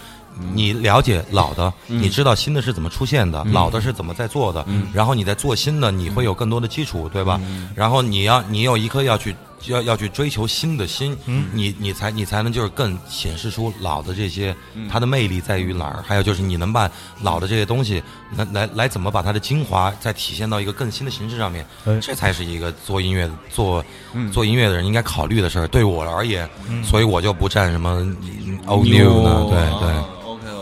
[0.53, 7.39] 你了解老的，你知道新的是怎么出现的，老的是怎么在做的，然后你在做新的，你会有更多的基础，对吧？
[7.75, 9.35] 然后你要你有一颗要去
[9.65, 11.17] 要要去追求新的心，
[11.51, 14.55] 你你才你才能就是更显示出老的这些
[14.89, 16.89] 它的魅力在于哪儿，还有就是你能把
[17.21, 18.01] 老的这些东西
[18.35, 23.83] 来来来怎么把它的精华再体现到一个更新的形式上面，哎这才是一个做音乐做
[24.31, 25.67] 做音乐的人应该考虑的事儿。
[25.67, 26.47] 对我而言，
[26.83, 29.95] 所以我就不占什么嗯 old new 呢，对对。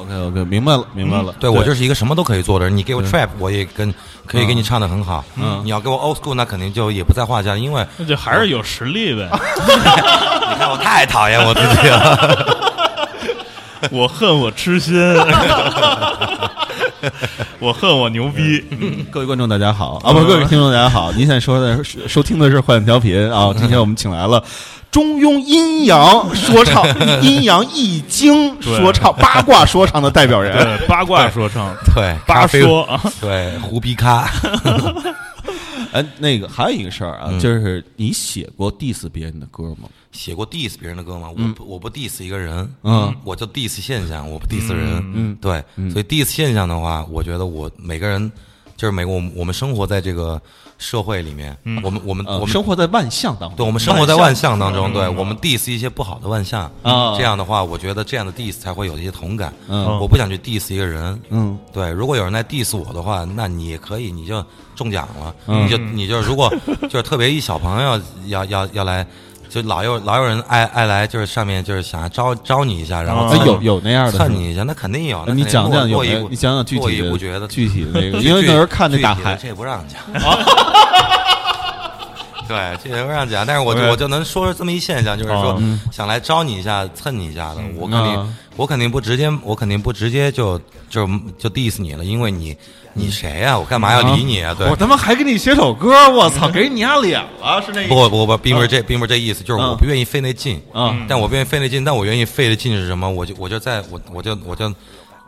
[0.06, 2.76] ，OK OK 明白了明白了，对我就是一个什么都可以做的人。
[2.76, 3.94] 你给我 trap，我也跟
[4.26, 5.24] 可以给你唱的很好。
[5.36, 9.30] 嗯你要给我 old school，那肯定就也不在话下，因为那就还是有实力呗。
[9.32, 12.66] 你看我太讨厌我自己了。
[13.92, 14.96] 我恨我痴心，
[17.60, 18.64] 我恨我牛逼。
[19.12, 24.44] 各位观众大家好啊，不，各位听众大家好，您现在收的收听的是幻调频啊，今天我们请来了。
[24.96, 26.86] 中庸阴阳说唱、
[27.22, 32.84] 阴阳易经说唱、八卦说唱的代表人，对，八卦说唱， 对，八说。
[32.84, 34.26] 啊， 对，胡逼咖。
[35.92, 37.38] 哎，那个还有一个事儿啊，嗯。
[37.42, 39.90] 就是你写过 diss 别人的歌吗？
[40.14, 41.28] 写过 diss 别人的歌吗？
[41.30, 45.38] 我不我不 diss 一个人，嗯，我就 diss 现象，我不 diss 人，嗯。
[45.42, 48.32] 对，所以 diss 现象的话，我觉得我每个人
[48.76, 50.42] 就是美国我们我们生活在这个
[50.78, 56.70] 社会里面，我们我们呃我们生活在万象当中，对，我们生活在万象当中，对我们 diss 一些不好的万象。
[56.84, 57.16] 啊。
[57.18, 59.54] 这样的话，我觉得这样的 diss 才会有一些同感。
[59.68, 59.86] 嗯。
[60.00, 61.58] 我不想去 diss 一个人，嗯。
[61.72, 64.44] 对，如果有人来 diss 我的话，那你可以，你就
[64.76, 65.66] 中奖了，嗯。
[65.66, 66.54] 你就你就如果
[66.84, 69.06] 就是特别一小朋友要要要来。
[69.50, 75.24] 就老有老有人爱爱来，就是上面就是想招招你一下，然后有有那样的是吗蹭你一下，那肯定有。
[75.28, 80.02] 那你讲讲有你讲讲具体的具体的那个， 因为那时候看那大海，这也不让讲。
[82.48, 90.58] 对，这也不让讲，但是我就我就能说出这么一现象，就是说哦想来招你一下、蹭你一下的，我肯定嗯我肯定不直接，我肯定不直接就
[90.90, 92.56] 就就 diss 你了，因为你
[92.94, 93.58] 你谁呀？
[93.58, 94.56] 我干嘛要理你啊？
[94.58, 103.10] 对我，他妈还给你写首歌，我操，给你压脸了，是那意思不不不，并不是这并不是这意思，就是我嗯不愿意费那劲，啊但我不愿意费那劲，但我愿意费的劲是什么？
[103.10, 104.74] 我就我就在我我就我就。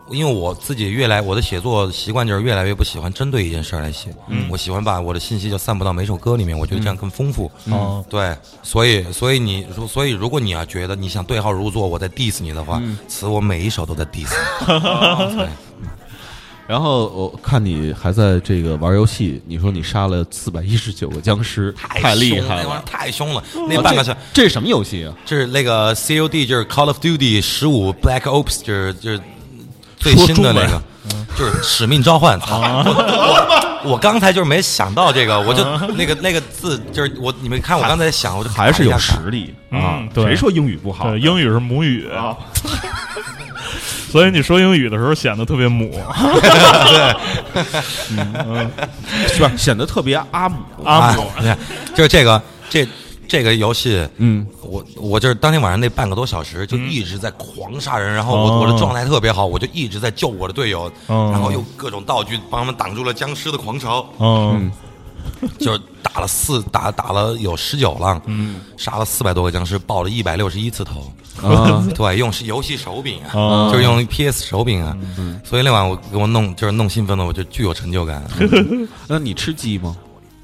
[0.10, 7.52] 因为我自己越来我的写作习惯就是越来越不喜欢针对一件事儿来写，嗯我喜欢把我的信息就散布到每首歌里面，我觉得这样更丰富。
[7.66, 14.34] 哦，对，所以所以你如所以如果你要觉得你想对号入座，我在 diss 你的话，词我每一首都在 diss
[15.36, 15.48] 你。
[16.68, 22.84] 然后我看你还在这个玩游戏，你说你杀了四百一十九个僵尸，太厉害了那玩意。
[22.86, 25.16] 太凶了，那半个小哦这这是什么游戏啊？
[25.26, 29.22] 这是那个 COD，就是 Call of Duty 十五 Black Ops，就是就是
[29.98, 30.82] 最新的那个，
[31.38, 32.40] 就是使命召唤。
[32.40, 35.64] 操我我我刚才就是没想到这个，我就
[35.96, 40.04] 那个那个字，就是我你们看我刚才想，我就还是有实力嗯啊？
[40.14, 41.10] 对谁说英语不好？
[41.10, 42.08] 对，英语是母语，
[44.12, 45.92] 所以你说英语的时候显得特别母。
[49.28, 49.52] 是吧？
[49.58, 50.58] 显得特别阿姆。
[50.84, 51.56] 阿姆啊，对，
[51.96, 52.88] 就是这个这
[53.28, 61.30] 这个游戏，嗯，我我就是当天晚上那半个多小时就一直在狂杀人，然后我哦我的状态特别好，我就一直在救我的队友，哦。
[61.32, 64.72] 然后用各种道具帮他们挡住了僵尸的狂潮，嗯。
[65.60, 71.12] 就是打了四 打打了有十九浪，嗯，杀了四百多个僵尸，爆了一百六十一次头。
[71.44, 73.70] 啊 对，用是游戏手柄啊，哦。
[73.72, 74.98] 就是用 PS 手柄啊，
[75.44, 78.24] 所以那晚我给我弄就是弄兴奋了，我就具有成就感。
[79.08, 79.96] 那你吃鸡吗？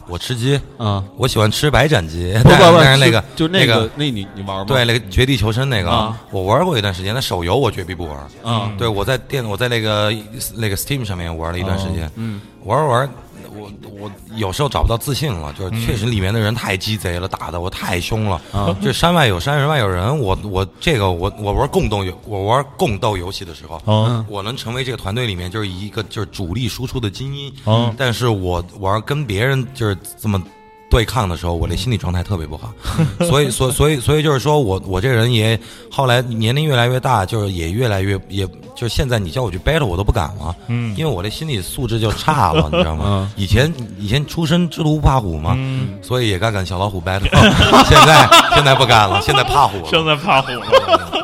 [0.08, 4.66] 我吃鸡，嗯，我喜欢吃白斩鸡， 不但是不不，但是那个就就那个，那你你玩吗？
[4.68, 7.14] 对，那个绝地求生那个，啊我玩过一段时间。
[7.14, 8.18] 那手游我绝逼不玩。
[8.44, 10.14] 嗯对，我在电，我在那个
[10.56, 12.10] 那个 Steam 上面玩了一段时间。
[12.16, 13.14] 嗯，玩玩着，
[13.56, 18.42] 我我有时候找不到自信了，就是确实里面的人太鸡贼了，打的我太凶了。
[18.52, 20.18] 啊，就山外有山，人外有人。
[20.18, 27.54] 我我这个我我玩共斗游，我玩共斗游戏的时候，嗯我能成为这个团队里面就是一个就是主力输出的精英。
[27.66, 30.42] 嗯但是我玩跟别人就是这么
[30.90, 32.72] 对抗的时候，我这心理状态特别不好，
[33.26, 35.60] 所以所所以所以就是说我我这人也
[35.90, 40.96] 后来年龄越来越大，就是也越来越也就是现在你叫我去 battle 我都不敢了，嗯。
[40.96, 43.32] 因为我这心理素质就差了，你知道吗？
[43.36, 45.58] 以前以前出身之犊不怕虎嘛，
[46.02, 47.30] 所以也敢跟小老虎 battle，
[47.90, 51.23] 现在现在不敢了，现在怕虎了，现在怕虎了。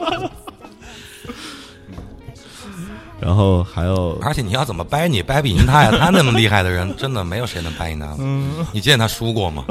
[3.22, 5.92] 然后还有而且你要怎么掰你掰不赢他呀？
[6.00, 8.16] 他那么厉害的人，真的没有谁能掰赢他。
[8.72, 9.64] 你见他输过吗？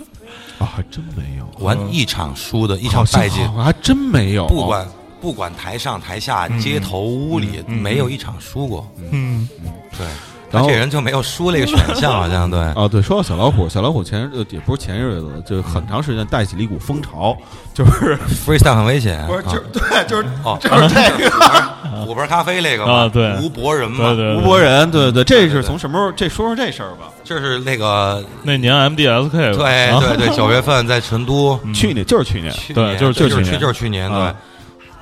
[0.58, 4.46] 啊，还真没有，玩一场输的，一场败绩，好像还真没有。
[4.46, 4.86] 不管
[5.20, 8.86] 不管台上台下、街头屋里，没有一场输过。
[9.10, 9.48] 嗯，
[9.96, 10.06] 对，
[10.52, 12.60] 然后这人就没有输这个选项， 好像对。
[12.60, 17.36] 啊，对，说到小老虎，小老虎前呃也不是前日子，就很长时间带起了一股风潮，
[17.74, 18.18] 就是。
[18.46, 23.34] freestyle 很危险，不是，就啊对，就是哦，就是这个虎牌咖啡那个嘛，啊对。
[23.40, 26.12] 吴伯仁嘛，对对，吴伯仁，对对对，这是从什么时候？
[26.12, 27.08] 这说说这事儿吧。
[27.24, 34.18] 就是那个，那年 MDSK 对啊对对，九月份在成都，去年就是去年，对就是就是去年就是去年对。
[34.20, 34.34] 啊。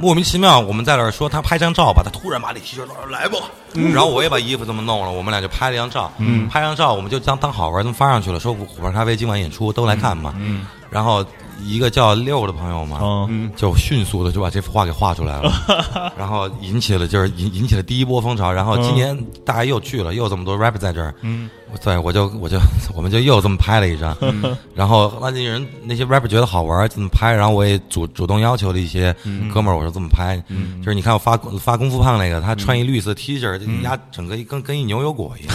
[0.01, 3.39] 莫名其妙，我们在那儿说他拍张照吧，他突然把那 T 恤说来吧，
[3.93, 6.11] 然后我也把衣服这么弄了，我们俩就拍了一张照。
[6.19, 10.35] 嗯，拍张照我们就当当好玩，这么发上去了，说虎牌咖啡今晚演出都来看嘛。
[10.39, 11.25] 嗯，然后
[11.65, 12.99] 一个叫六的朋友嘛，
[13.29, 13.51] 嗯。
[13.57, 21.51] 就迅速的就把这幅画给画出来了， 然后引起了就是引引起了第一波风潮，然后今年大家又去了，又这么多 rap 在这儿，嗯，
[21.83, 22.59] 对我就我就
[22.95, 24.17] 我们就又这么拍了一张，
[24.75, 29.15] 然后那些人那些 rapper 觉得好玩，这么拍，然后我也主主动要求了一些
[29.53, 30.43] 哥们儿，我说这么拍，
[30.83, 35.55] 就是你看我发发功夫胖那个，他穿一绿色 T 恤，就压整个一跟跟一牛油果一样，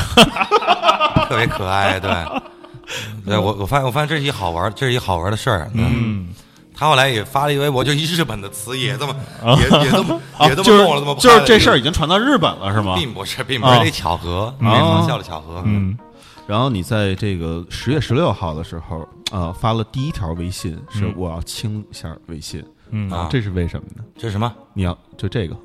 [1.28, 2.12] 特别可爱，对。
[3.26, 5.70] 对我，我发现，我发现这是一好玩，这是一好玩的事儿。
[5.74, 6.28] 嗯，
[6.74, 12.96] 他后来也发了一微博，就一日本的词也这么，也也这么，啊，也这么就是弄了，这么拍就是这事儿已经传到日本了，是吗？
[12.96, 15.62] 并不是，并不是啊一巧合，啊开玩笑的巧合。
[15.66, 15.98] 嗯，
[16.48, 24.04] 然后你在这个十月十六号的时候，呃，发了第一条微信，是嗯我要清一下微信，嗯啊这是为什么呢？
[24.16, 24.54] 这是什么？
[24.74, 25.58] 你要就这个，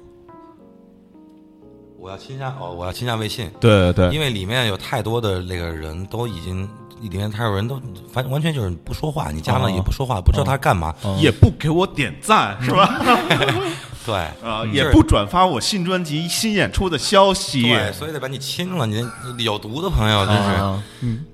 [2.01, 6.67] 我要清下哦，我要清下微信，对对因为里面有太多的那个人都已经，
[7.03, 7.79] 里面太多人都
[8.11, 10.95] 反正完全就是不说话，你加了也不说话，不知道他干嘛。
[11.03, 13.01] 哦也不给我点赞是吧？
[14.07, 17.63] 对啊，嗯也不转发我新专辑新演出的消息。
[17.63, 18.87] 对，所以得把你清了。
[18.87, 20.83] 你你有毒的朋友真是，啊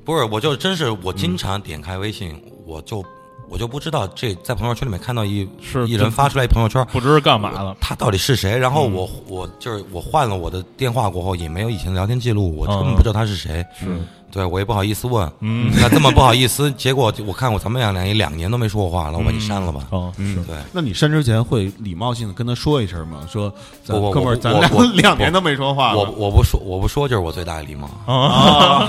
[0.05, 3.05] 不是，我就真是我经常点开微信，我就
[3.49, 7.77] 我就不知道这在朋友圈里面看到一是一人发出来一朋友圈，不知是干嘛的。
[7.81, 8.57] 他到底是谁？
[8.57, 13.65] 然后我我就是我换了我的电话过后，也没有以前的聊天记录，我根本不知道他是谁。
[13.79, 13.87] 是，
[14.31, 15.31] 对我也不好意思问。
[15.41, 19.87] 嗯，那这么不好意思，结果我看我咱们俩俩也两年都没说过话了，我把你删了吧。
[19.91, 23.27] 哦，是对，那你删之前会礼貌性的跟他说一声吗？
[23.31, 23.53] 说，
[23.87, 25.99] 哥们儿，我咱俩我 我两年都没说话了。
[25.99, 28.89] 我我不说我不说就是我最大的礼貌， 啊，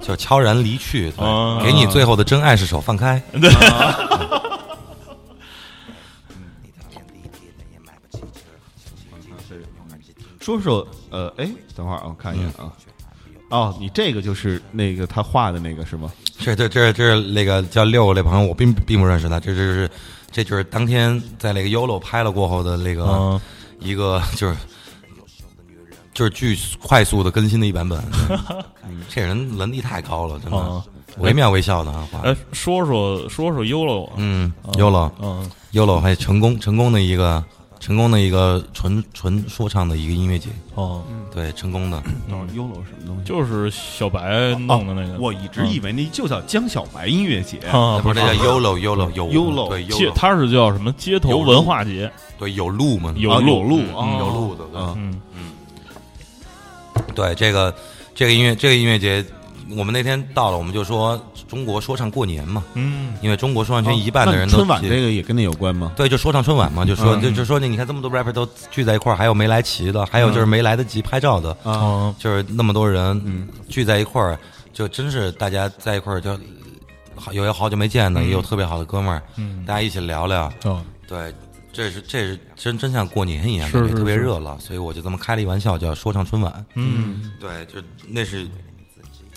[0.00, 3.22] 就悄然离去，对啊给你最后的真爱是手放开。
[10.40, 12.72] 说说，呃，哎，等会儿啊，我看一眼啊。
[13.50, 16.10] 哦，你这个就是那个他画的那个是吗？
[16.38, 19.90] 这这这这是那个叫六那朋友，我并并不认识他，这这是
[20.30, 23.40] 这就是当天在那个 YOLO 拍了过后的那个嗯
[23.80, 24.56] 一个就是
[26.12, 28.02] 就是巨快速的更新的一版本。
[28.88, 30.56] 嗯 这人能力太高了，真的。
[30.56, 30.82] 啊，
[31.18, 32.18] 惟妙惟肖的啊画。
[32.20, 35.50] 哎，说说说说 YOLO，啊嗯，YOLO 嗯。
[35.72, 37.42] YOLO 还成功成功的一个
[37.78, 41.02] 成功的一个纯纯说唱的一个音乐节，哦，
[41.32, 42.02] 对，成功的。
[42.28, 43.24] 等会儿 YOLO 什么东西？
[43.24, 47.58] 就是小白弄的那个，我一直以为那就叫江小白音乐节。
[47.68, 52.10] 啊，不是这叫 YOLO 有 YOLO 对街，YOLO 它是叫什么街头文化节？
[52.38, 53.78] 对有路嘛，啊有路有路
[54.18, 54.80] 有路的，对。
[54.96, 55.20] 嗯。
[55.34, 55.50] 嗯
[57.14, 57.74] 对这个
[58.14, 59.24] 这个音乐这个音乐节，
[59.76, 65.92] 我们那天到了，我们就说中国说唱过年嘛，嗯因为中国说唱圈一半的人都春晚这个也跟那有关吗？
[65.96, 74.38] 对，就说唱春晚嘛，就说嗯就就说你看这么多 rapper 都聚在一块儿，还有没来齐的，还有就是没来得及拍照的，啊，哦就是那么多人嗯聚在一块儿，
[74.72, 76.38] 就真是大家在一块儿就
[77.16, 81.34] 好有好久没见的，也有特别好的哥们儿，嗯大家一起聊聊，哦对，
[81.72, 86.66] 这是这是真真像过年一样，特别是是热闹，所以我就这么开了一玩笑，叫说唱春晚。
[86.74, 88.46] 嗯对，就那是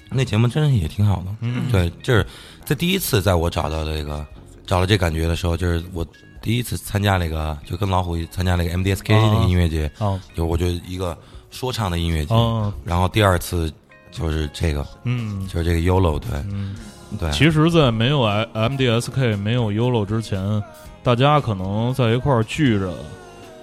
[0.09, 1.35] 那节目真是也挺好的。
[1.41, 2.25] 嗯对，就是
[2.65, 4.25] 在第一次在我找到这个
[4.65, 6.05] 找到这感觉的时候，就是我
[6.41, 11.17] 第一次参加那个，就跟老虎参加那个 MDSK 啊那个音乐节，哦就我觉得一个
[11.51, 12.33] 说唱的音乐节。
[12.33, 13.71] 哦然后第二次
[14.11, 16.75] 就是这个，嗯就是这个 YOLO，对嗯。
[17.19, 20.41] 对，其实，在没有 M MDSK 没有 YOLO 之前，
[21.03, 22.93] 大家可能在一块儿聚着，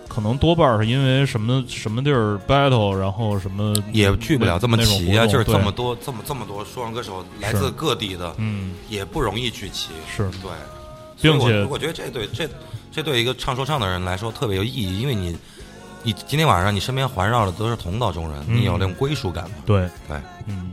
[0.07, 8.75] 可能多半是因为什么什么地儿 battle，然后什么也聚不了这么齐啊，就是这么多这么这么多说唱歌手来自各地的，嗯。
[8.89, 9.91] 也不容易聚齐。
[10.15, 10.31] 是。
[10.43, 10.51] 对，
[11.23, 12.49] 并且所以我我觉得这对这
[12.93, 15.35] 这对一个唱说唱的人来说特别有意义，因为你
[16.03, 18.57] 你今天晚上你身边环绕的都是同道中人，嗯。
[18.61, 19.57] 你有那种归属感嘛。
[19.65, 19.89] 对。
[20.07, 20.73] 对，嗯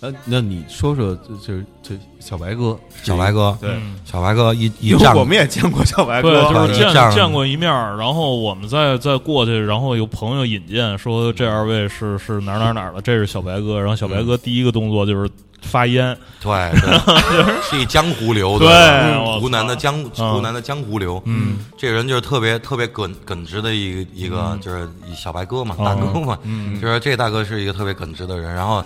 [0.00, 15.30] 呃，那你说说，就就这小白哥，小白哥，对嗯小白哥一一因为仗我们也见过小白对，哥，就是见见过一面，然后我们再再过去，然后有朋友引荐说这二位是是哪儿哪儿哪儿的，这是小白哥，然后小白哥第一个动作就是
[15.60, 28.54] 发烟，对对，是一江湖流的， 对湖南的江嗯湖南的江湖流，嗯这个人就是特别特别耿耿直的一个一个，就是小白哥嘛，哦大哥嘛，嗯就是这大哥是一个特别耿直的人。
[28.54, 28.82] 然后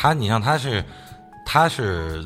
[0.00, 0.84] 他，你像他是，
[1.44, 2.24] 他是，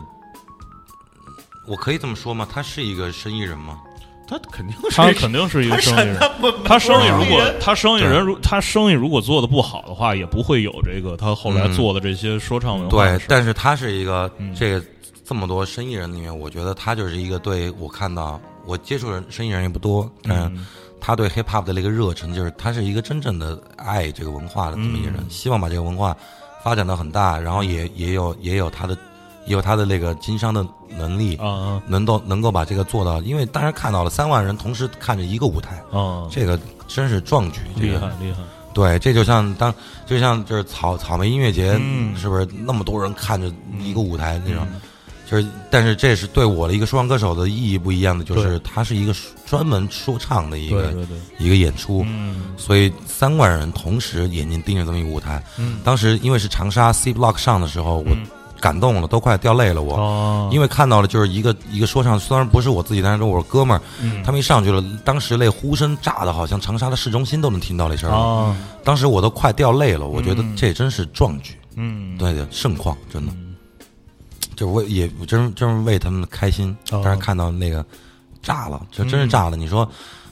[1.66, 2.46] 我可以这么说吗？
[2.52, 3.80] 他是一个生意人吗？
[4.28, 6.18] 他肯定是他肯定是一个生意人。
[6.66, 11.72] 他生意如果他生意人如他生意如果做的不好的话，也不会有这个他后来嗯。
[11.72, 14.54] 做的这些说唱文化对但是他是一个嗯。
[14.54, 14.84] 这个
[15.24, 20.66] 这么多生意人里面，我觉得他就是一个对我看到我接触人生意人也不多，嗯，嗯
[21.00, 25.30] 他对 hip hop 的那个热忱，就是他是一个真正的爱这个文化的这么一个人，嗯。
[25.30, 26.14] 希望把这个文化
[26.62, 28.96] 发展到很大，然后也也有也有他的
[29.46, 38.42] 也有他的那个经商的能力，啊能够能够把这个做到，因为当然看到了三万人同时看着一个舞台，啊，这个真是壮举，这厉个害厉害，
[38.72, 39.74] 对，这就像当
[40.06, 42.16] 就像就是草草莓音乐节，嗯。
[42.16, 44.66] 是不是那么多人看着一个舞台那种？
[44.72, 44.80] 嗯
[45.30, 49.14] 就是，但是这是对我的一个说唱歌手的意义不一样的，就是对他是一个
[49.46, 50.92] 专门说唱的一个
[51.38, 52.54] 一个演出，嗯。
[52.56, 55.42] 所以三万人同时眼睛盯着这么一个舞台。
[55.58, 55.80] 嗯。
[55.82, 58.26] 当时因为是长沙 C Block 上的时候，我嗯。
[58.60, 59.96] 感动了，都快掉泪了我。
[59.96, 64.22] 哦，因为看到了，就是一个一个说唱，虽然不是我自己，但是我哥们儿，嗯。
[64.22, 68.54] 他们一上去了，当时那呼声炸的，好像长沙的市中心都能听到那声
[68.84, 70.54] 当时我都快掉泪了，我觉得嗯。
[70.54, 71.56] 这真是壮举。
[71.74, 73.32] 嗯，对对，盛况真的，
[74.62, 76.70] 就我也真真是为他们开心。
[76.92, 77.84] 哦但是看到那个
[78.40, 79.56] 炸了，就真是炸了。
[79.56, 79.90] 你说，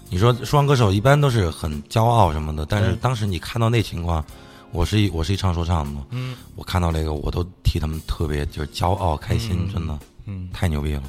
[0.09, 4.25] 你说说唱歌手一般都是很骄傲什么的，但是当时你看到那情况，
[4.71, 11.03] 我是一我是一唱说唱的嘛，嗯我看到那个我都替他们特别就是骄傲开心，真的嗯太牛逼了。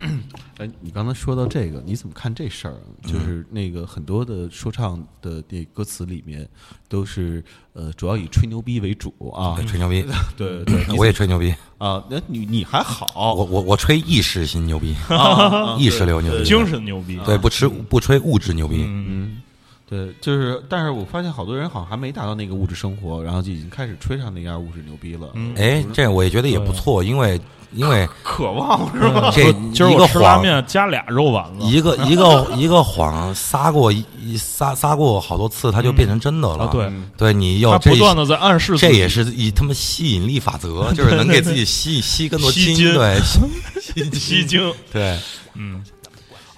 [0.58, 2.82] 哎，你刚才说到这个，你怎么看这事儿啊？
[3.06, 6.48] 就是那个很多的说唱的那歌词里面，
[6.88, 7.42] 都是
[7.74, 9.56] 呃主要以吹牛逼为主啊。
[9.66, 10.04] 吹牛逼，
[10.36, 18.84] 对 对， 你我也吹牛逼，啊，那你你还好，我我我吹意识型牛逼， 啊意识流牛逼，精神牛逼，对，不吃不吹物质牛逼。
[18.86, 19.40] 嗯
[19.88, 25.28] 对，就是，但是我发现好多人好像还没达到那个物质生活，然后就已经开始吹上那样物质牛逼了。
[25.34, 27.40] 嗯，哎，这我也觉得也不错，因为
[27.72, 29.30] 因为 渴望是吧？
[29.34, 36.64] 这今儿一个我吃拉谎，面加俩肉丸子，一个一个一个谎撒过一一撒撒过好多次，它就变成真的了。
[36.64, 43.18] 啊，对，对，你要不断的在暗示，这也是以他们吸引力法则，就是能给自己吸吸更多吸金对
[43.80, 45.18] 吸吸精，对，
[45.54, 45.82] 嗯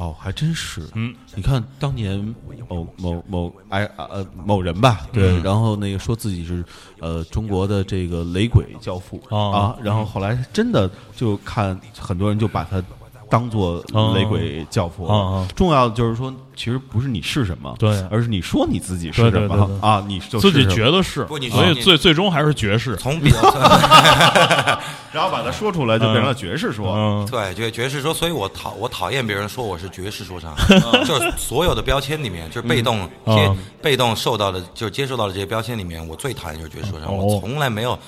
[0.01, 0.89] 哦，还真是。
[0.95, 2.35] 嗯，你看当年
[2.67, 6.65] 某某某哎啊呃某人吧，对，然后那个说自己是
[7.01, 9.51] 呃中国的这个雷鬼教父哦。
[9.51, 12.83] 啊，然后后来真的就看很多人就把他
[13.31, 15.07] 当做哦雷鬼教父。
[15.55, 17.99] 重要的就是说，其实不是你是什么，对。
[18.11, 19.31] 而是你说你自己是什么。
[19.31, 19.67] 对对。
[19.67, 23.41] 对啊，你就自己觉得是，不你所以最最终还是爵士，从比较
[25.13, 26.93] 然后把它说出来，就变成了爵士说。
[26.95, 30.55] 嗯对爵爵士说，所以我讨我讨厌别人说我是爵士说唱，
[31.07, 33.57] 就是所有的标签里面，就是被动接嗯。
[33.81, 37.15] 被动受到的，就是接受到的这些标签里面，我最讨厌就是爵士说唱，哦。
[37.15, 37.99] 我从来没有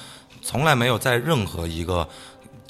[0.42, 2.06] 从来没有在任何一个。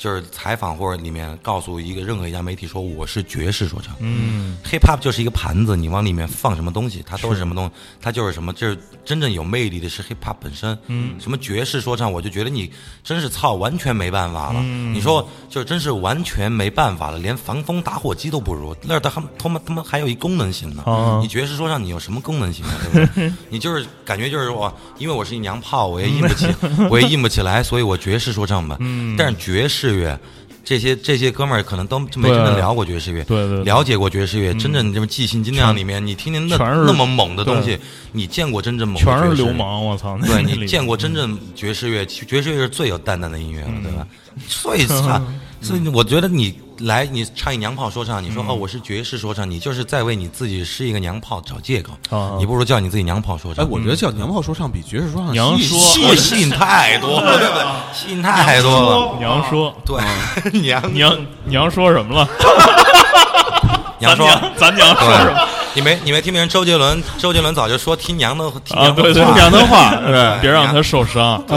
[0.03, 10.77] 就是采访或者里面告诉一个任何一家媒体说我是爵士说唱，嗯 hip hop 就是一个盘子，你往里面放什么东西，它都是什么东西，它就是什么，就是真正有魅力的是 hip hop 本身。
[10.89, 12.69] 嗯，什么爵士说唱，我就觉得你
[13.05, 14.61] 真是操，完全没办法了。
[14.61, 20.83] 你说就是真是完全没办法了，连防风打火机都不如，那儿他们他们他们还有一功能性呢。
[20.85, 22.75] 啊你爵士说唱你有什么功能性啊？
[22.93, 23.33] 对不对？
[23.49, 26.49] 你就是感觉就是我，因为我是一娘炮，我也 硬不起，
[26.91, 28.77] 我也硬不起来，所以我爵士说唱吧。
[28.81, 30.19] 嗯，但是爵士乐。
[30.65, 37.77] 这些这些哥们儿可能都没真正对聊过爵士乐，对对对了解过爵士乐，真正这么即兴精酿里面，你听听那那么猛的东西，
[38.13, 40.17] 你见过真正猛的全是爵士流氓，我操！
[40.25, 44.07] 对你见过真正爵士乐，爵士乐是最有淡淡的音乐了，对吧？
[44.47, 45.21] 所以操，
[45.61, 51.93] 所以我觉得你来你唱一娘炮说唱，你说哦我是爵士说唱，你就是在为你自己是一个娘炮找借口。
[52.11, 53.65] 啊，你不如叫你自己娘炮说唱。
[53.65, 55.79] 哎，我觉得叫娘炮说唱比爵士说唱娘说。
[55.79, 57.65] 吸引吸引太多了， 对不对？
[57.93, 59.75] 吸引太多了，娘说。
[59.85, 60.61] 对。
[60.61, 60.95] 娘。
[60.95, 62.29] 娘娘说什么了？
[63.99, 64.27] 娘说。
[64.57, 65.49] 咱娘说什么？
[65.75, 67.03] 你没你没听明白周杰伦？
[67.17, 70.41] 周杰伦早就说听娘的听啊，娘的对对，话娘的话， 对。
[70.41, 71.43] 别让他受伤。
[71.47, 71.57] 对，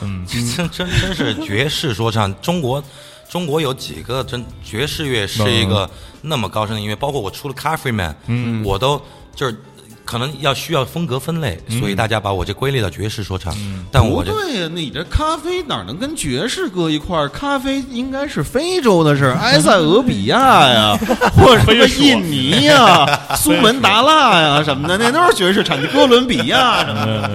[0.00, 2.34] 嗯，真真真是爵士说唱。
[2.40, 2.82] 中国
[3.30, 5.88] 中国有几个真爵士乐是一个
[6.20, 6.96] 那么高深的音乐？
[6.96, 9.00] 包括我出了 Coffee Man，嗯，我都
[9.36, 9.56] 就是
[10.04, 13.56] 可能要需要风格分类，所以大家把我这归类到爵士说唱。
[13.92, 17.28] 但不我这对呀，你这咖啡哪能跟爵士搁一块儿？
[17.28, 20.98] 咖啡应该是非洲的事儿， 埃塞俄比亚呀，
[21.38, 23.06] 或者什么印尼呀、
[23.36, 25.86] 苏门答腊呀什么的， 那都是爵士产地。
[25.86, 27.30] 哥伦比亚什么的，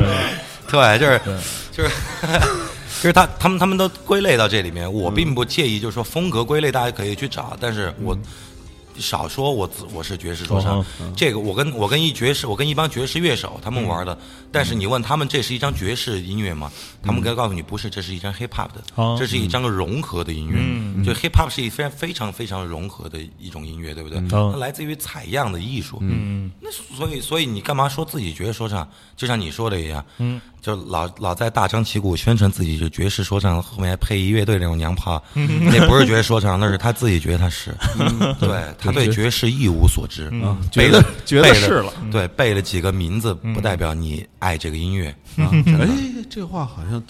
[0.70, 1.22] 对，就是
[1.72, 1.90] 就是。
[3.06, 8.18] 就是他，他们他们都归类到这里面，我并不介意，就是说风格归类大家可以去找，但是我
[8.98, 10.86] 少说我自我是爵士说唱哦，
[11.16, 14.18] 这个我跟我跟一爵士，我跟一帮爵士乐手他们玩的，
[14.52, 16.72] 但是你问他们这是一张爵士音乐吗？
[17.04, 20.56] 他们可以告诉你不是，这是一张 hip hop 的哦，这是一张融合的音乐。
[20.58, 24.18] 嗯就 hip hop 是一非常非常非常融合的一种音乐，对不对？
[24.32, 26.00] 哦它来自于采样的艺术。
[26.02, 28.90] 嗯那所以，所以你干嘛说自己爵士说唱？
[29.16, 37.72] 就像你说的一样，嗯，就老老在大张旗鼓宣传自己是爵士说唱，后面还配一乐队那种娘炮， 那不是爵士说唱，那是他自己觉得他是，
[38.42, 41.94] 对他对爵士一无所知，嗯觉得背了觉背了得是了。
[42.12, 45.10] 对，背了几个名字不代表你爱这个音乐。
[45.38, 45.88] 啊哎，
[46.30, 47.04] 这话好像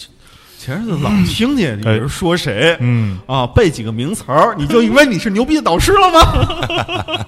[0.65, 7.25] 前前日子老听见有人说谁，嗯啊，背几个名词儿，你就以为你是牛逼的导师了吗？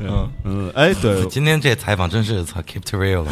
[0.00, 3.30] 嗯嗯，哎，对，今天这采访真是操 keep to real 了，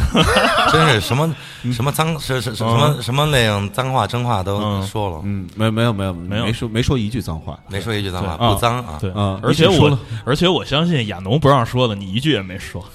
[0.71, 1.33] 真是什么
[1.73, 8.97] 什么脏是是是什么什么那样脏话真话都嗯说了，嗯，没没有没有没有没说没说一句脏话，没说一句脏话，不脏啊。
[8.99, 12.83] 对啊而且我而且我相信亚农不让说的，你一句也没说。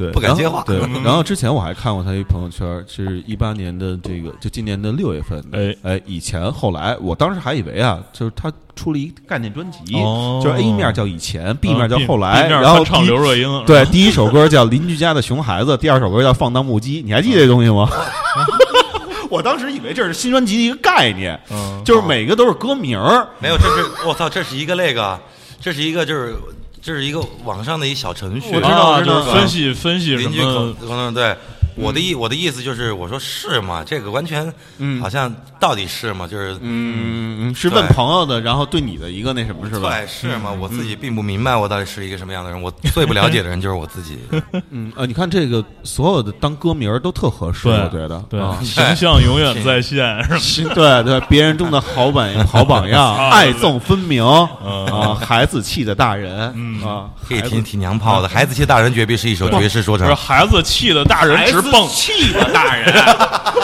[0.00, 0.62] 对，不敢接话。
[0.66, 5.58] 对，然后之前我还看过他一朋友圈，是一八年的这个，就今年的六月份的。
[5.58, 17.86] 哎哎，以前后来，我当时还以为啊，就是他出了一概念专辑，哦就是 A 面叫以前，B 面叫啊后来然后唱刘若英，对，第一首歌叫《邻居家的熊孩子》，第二首歌叫《放荡不羁》，你还记得这东西吗？
[19.30, 23.28] 我当时以为这是新专辑的一个概念，嗯就是每个都是歌名儿。
[23.38, 25.16] 没有，这是我操，这是一个那个，
[25.60, 26.34] 这是一个就是
[26.82, 31.36] 这是一个网上的一小程序，我知道啊就是分析分析什邻居口么，可能对。
[31.80, 33.82] 我的意我的意思就是，我说是吗？
[33.84, 34.52] 这个完全，
[35.00, 36.26] 好像到底是吗？
[36.26, 39.90] 就是，嗯，是问朋友的，然后对你的一个那什么是吧？
[39.90, 40.52] 对，是吗？
[40.52, 44.18] 我自己并不明白我到底是一个什么样的人，我最不了解的人就是我自己。
[44.70, 50.74] 嗯呃，你看这个所有的当歌名儿都特合适，我觉得对啊， 形象永远在线， 是吧？
[50.74, 54.22] 对对，别人中的好榜好榜样，爱憎分明
[54.64, 56.38] 嗯啊，孩子气的大人
[56.84, 60.06] 啊，孩子可以挺挺娘炮的，《孩子气大人》绝壁是一首爵士说唱。
[60.06, 62.86] 不是孩子气的大人直蹦，气的大人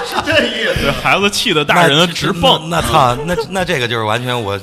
[0.07, 0.83] 是这意思。
[0.83, 4.59] 对孩子气的大人直蹦，那那操，那那这个就是完全我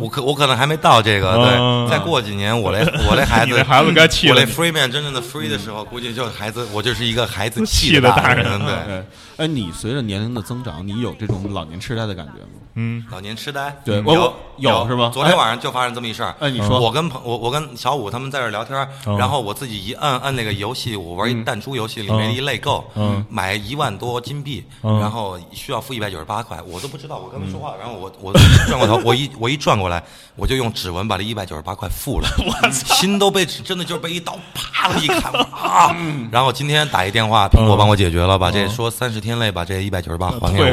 [0.00, 1.86] 我可我可能还没到这个，嗯。
[1.88, 2.78] 对，再过几年我这
[3.08, 4.34] 我这孩子 孩子该气了。
[4.34, 9.04] 我这 free man 真正的 free 的时候，估计就孩子我就是一个孩子气的大人对，哎，
[9.38, 12.48] 哎，你随着年龄的增长，你有这种老年痴呆的感觉吗？
[12.80, 16.32] 嗯，老年痴呆，对有有是吧昨天晚上就发生这么一事儿。
[16.38, 16.78] 哎你说。
[16.78, 23.24] 我跟朋我我跟小五他们在这聊天然后我自己一摁摁那个游戏，我玩一弹珠游戏，里面一类购，嗯。
[23.28, 25.00] 买一万多金币，嗯。
[25.00, 28.32] 然后需要付一百九十八块，我都不知道，我跟他们说话，然后我我
[28.68, 30.00] 转过头，我一我一转过来，
[30.36, 35.32] 我就用指纹把这一百九十八块付了，我心都被真的就是被一刀啪了一砍。
[35.50, 35.94] 啊！
[36.30, 40.66] 然后今天打一电话，苹果帮我解决了，把这说三十天内把这一百九十八还给我。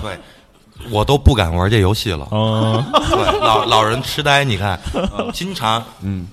[0.00, 0.18] 对，
[0.90, 2.26] 我都不敢玩这游戏了。
[2.30, 4.78] 嗯，对，老 老人痴呆，你看，
[5.32, 6.26] 经常嗯，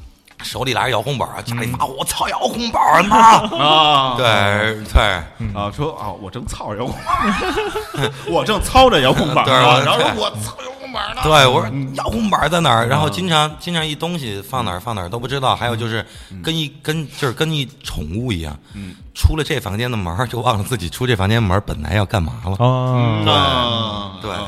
[0.43, 3.17] 手里拿着遥控板儿，家里骂我操遥控板儿妈，
[3.57, 5.01] 啊， 对对。
[5.53, 10.53] 啊，说啊，我正操着遥控板，我正操着遥控板然后说我操
[11.23, 12.87] 对，我说遥控板在哪儿？
[12.87, 16.05] 然后经常经常一东西放哪儿放哪儿都不知道，还有就是
[16.43, 18.57] 跟一跟就是跟一宠物一样，
[19.13, 22.55] 出了这房间的门就忘了自己出这房间门本来要干嘛了。
[24.21, 24.47] 对啊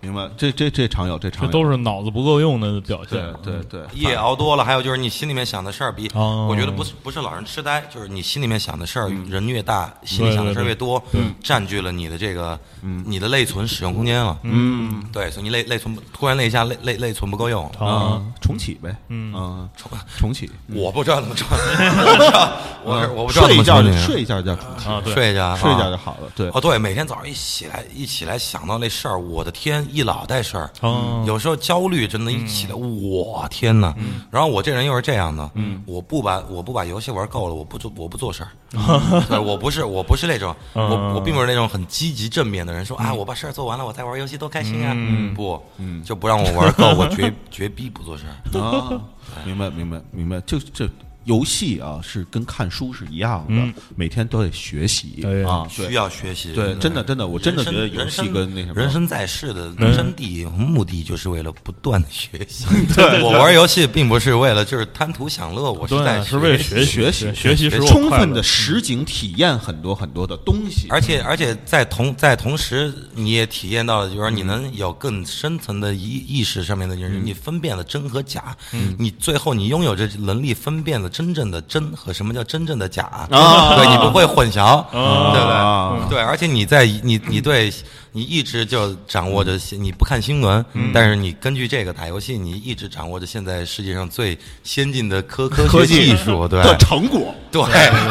[0.00, 6.46] 明白，这这这常有，这常有，这都是脑子不够用的表现，对对对，夜熬多了，还有就是你心里面想的事儿比，哦。
[6.48, 11.02] 我觉得不是不是老人痴呆，就是你心里面想的事儿，人越大，心里想的事儿越多，
[11.42, 12.58] 占据了你的这个，
[13.04, 14.38] 你的内存使用空间了。
[14.42, 15.02] 嗯。
[15.12, 19.34] 对，所以你内内存突然那一下内内内存不够用，啊，重启呗，嗯。
[19.34, 19.68] 啊，
[20.16, 22.52] 重启， 我不知道怎么装，我不知道，
[22.84, 25.90] 我是我不知道睡一觉就睡一觉就叫重启，啊，对，睡一觉，睡一觉啊。
[25.90, 26.48] 就好了，对。
[26.50, 30.70] 哦，对，每天早上一起来，一起来想到那事儿，我的天，一脑袋事儿。
[30.80, 33.94] 哦有时候焦虑真的，一起来，我天哪！
[34.30, 35.50] 然后我这人又是这样的，
[35.86, 38.50] 我不把我不把游戏玩够了，我不做我不做事儿。
[39.28, 44.94] 对我不是我不是那种我我并不是那种很积极正面的人，说啊我把事儿做完了，我再玩游戏多开心啊！
[45.34, 45.60] 不，
[46.04, 48.34] 就不让我玩够，我绝绝逼不做事儿。
[48.60, 49.00] 啊，
[49.44, 50.88] 明白明白明白，就这
[51.28, 62.64] 游戏啊，是跟看书是一样的，每天都得学习啊，需要学习，对，真的真的，我真的觉得游戏人生跟那什么人生在世的真谛目的就是为了不断的学习。
[62.96, 78.56] 对我玩游戏并不是为了就是贪图享乐，我是在对，是为了学学学习学习充分的实景体验很多很多的东西，而且而且在同在同时，你也体验到了，就是说你能有更深层的意意识上面的就是，你分辨了真和假，
[78.96, 86.16] 你最后你拥有这能力分辨了真正的真和什么叫真正的假，啊对你不会混淆，对不啊对？
[86.16, 87.72] 对，而且你在你你对。
[88.10, 90.64] 你一直就掌握着，你不看新闻，
[90.94, 97.32] 但是你根据这个打游戏，你一直掌握着现在世界上最先进的科科学技技术，对的成果。
[97.52, 97.62] 对，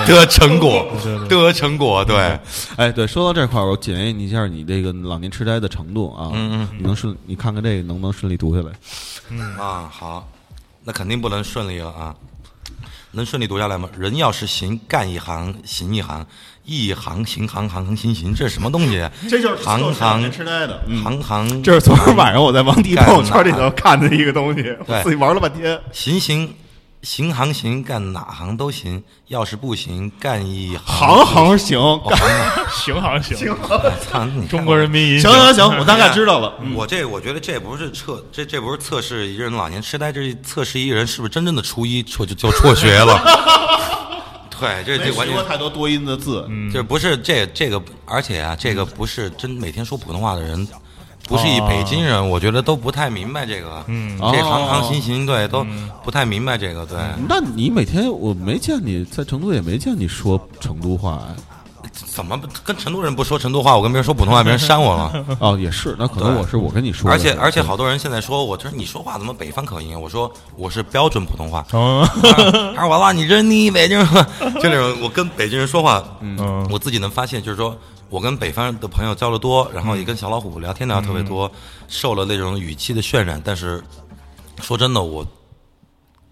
[0.05, 0.85] 的成果，
[1.27, 2.39] 的成果，对。
[2.77, 6.29] 哎，对，说到这块儿，我检验一下你这个老年痴呆的程度啊。
[6.33, 8.71] 嗯嗯你能顺，你看看这个能不能顺利读下来？
[9.59, 10.25] 啊，好，
[10.83, 12.15] 那肯定不能顺利了啊。
[13.17, 13.89] 能顺利读下来吗？
[13.97, 16.25] 人要是行，干一行，行一行，
[16.63, 19.09] 一行行行行行行行，这是什么东西？
[19.27, 20.81] 这就是行老行年痴呆的。
[20.87, 25.77] 嗯，行行，这是昨天晚上我在王迪朋友圈里头看的一个东西，我自己玩了半天。
[25.91, 26.53] 行行
[27.03, 29.03] 行行行，干哪行都行。
[29.27, 32.17] 要是不行，干一行行行，干
[32.69, 32.95] 行。
[32.95, 33.57] 行行，
[34.01, 35.31] 操你看中国人民银行。
[35.31, 36.53] 行行，我大概知道了。
[36.75, 43.21] 我这我觉得这不是测这这不是测试一个人老年痴呆，这是测试一个人是不是真正的初一辍就就辍学了。
[44.59, 50.67] 对，这没这完全太多多音的字，这不是这这个，而且啊，这个不是真每天说普通话的人
[51.27, 53.83] 不是一哦北京人，我觉得都不太明白这个。
[53.87, 55.65] 嗯哦这行行行行对都
[56.03, 56.97] 不太明白这个，对。
[57.27, 61.27] 那你每天我没见你在成都，也没见你说成都话呀？
[62.05, 63.75] 怎么跟成都人不说成都话？
[63.75, 65.25] 我跟别人说普通话，别人删我了。
[65.39, 69.99] 哦，也是，那可能我是我跟你说，而且而且好多人现在说我，就是你说话怎么北方口音啊？
[69.99, 71.65] 我说我是标准普通话。
[71.71, 72.07] 哦
[72.75, 74.07] 他说完了，你这你北京人，
[74.61, 77.75] 就那种我跟北京人说话，嗯我自己能发现，就是说
[78.09, 81.51] 我跟北方的朋友交流多，然后也跟小老虎聊天聊得特别多，
[81.87, 83.41] 受了那种语气的渲染。
[83.43, 83.83] 但是
[84.61, 85.25] 说真的，我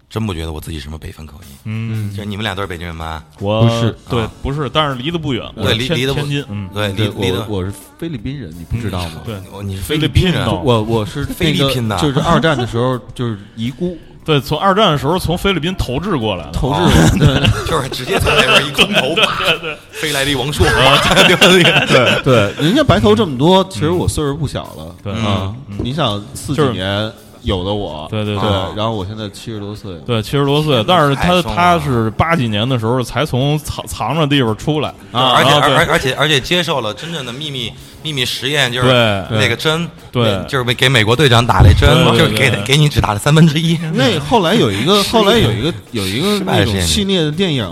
[0.08, 1.56] 真不觉得我自己什么北方口音。
[1.64, 3.24] 嗯，就是你们俩都是北京人吗？
[3.40, 9.22] 我不是对啊不是，但是离得不远，我对，离离得不天津，嗯，对，离对离得我我是菲律宾人，你不知道吗？
[9.24, 17.46] 对，哦你是菲律律宾人我我是菲律宾的就是二战的时候就是遗孤对，从二战的时候从菲律宾投掷过来的，投掷哦掷，对。
[17.70, 19.44] 就是直接从那边一空投，啪
[19.90, 21.62] 飞来的一王朔， 啊对对。
[21.86, 27.10] 对，对，人家白头这么多，其实我岁数不小了，对啊，你想四几就是年
[27.42, 28.76] 有的我，对对对对。
[28.76, 37.72] 然后我现在七十多岁，对，七十多岁，但是他他是八几年的时候才从藏藏着地方出来啊而且而而且而且接受了真正的秘密
[38.06, 38.86] 秘密实验，就是
[39.30, 40.40] 那个针，对。
[40.46, 42.62] 就是给美国队长打了一针，对对就是给对。
[42.62, 43.76] 给你只打了三分之一。
[43.94, 47.64] 那后来有一个，后来有一个有一个那种系列的电影，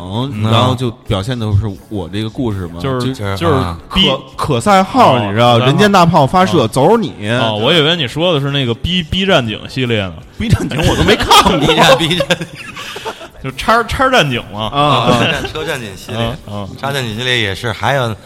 [0.42, 3.54] 然后就表现的是我这个故事嘛，就是就是
[3.88, 7.12] 可可赛号，哦你知道，人间大炮发射，走你！
[7.28, 12.26] 哦，我以为你说的是那个 B B 战警系列呢，B 战警我都没看过 B 战 B 战。
[13.42, 15.20] 就叉叉战警嘛，啊
[15.52, 18.16] 车战警系列啊啊，车站警系列也是，还有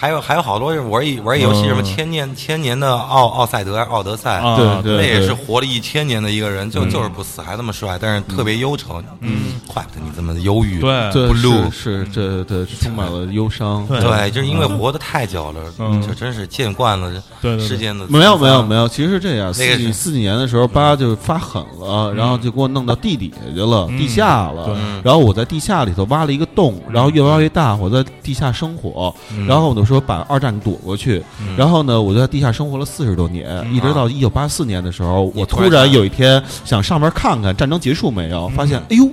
[0.00, 9.02] 还有还有好多玩一玩一游戏，嗯什么千年千年的奥奥赛德奥德赛，啊对对那也是活了一千年的一个人，就嗯就是不死，还那么帅，但是特别忧愁。
[9.20, 10.80] 嗯，怪不得你这么忧郁。
[10.80, 11.34] 对对，
[11.70, 13.86] 是是这这充满了忧伤。
[13.86, 17.10] 对对，就是因为活得太久了，嗯就真是见惯了
[17.42, 18.06] 对对对世间的。
[18.08, 19.52] 没有没有没有，其实是这样。
[19.52, 24.74] 四那个四几年的时候，八就发狠了，然后就给我弄到地底下去了，地下了。
[25.04, 29.14] 然后我在地下里头挖了一个洞，然后越挖越大，我在地下生火。
[29.46, 31.22] 然后我就说把二战躲过去。
[31.56, 39.06] 然后呢，我就在地下生活了四十多年，一直到一九八四年的时候，我突然有一天想上面看看战争结束没有，发现哎呦，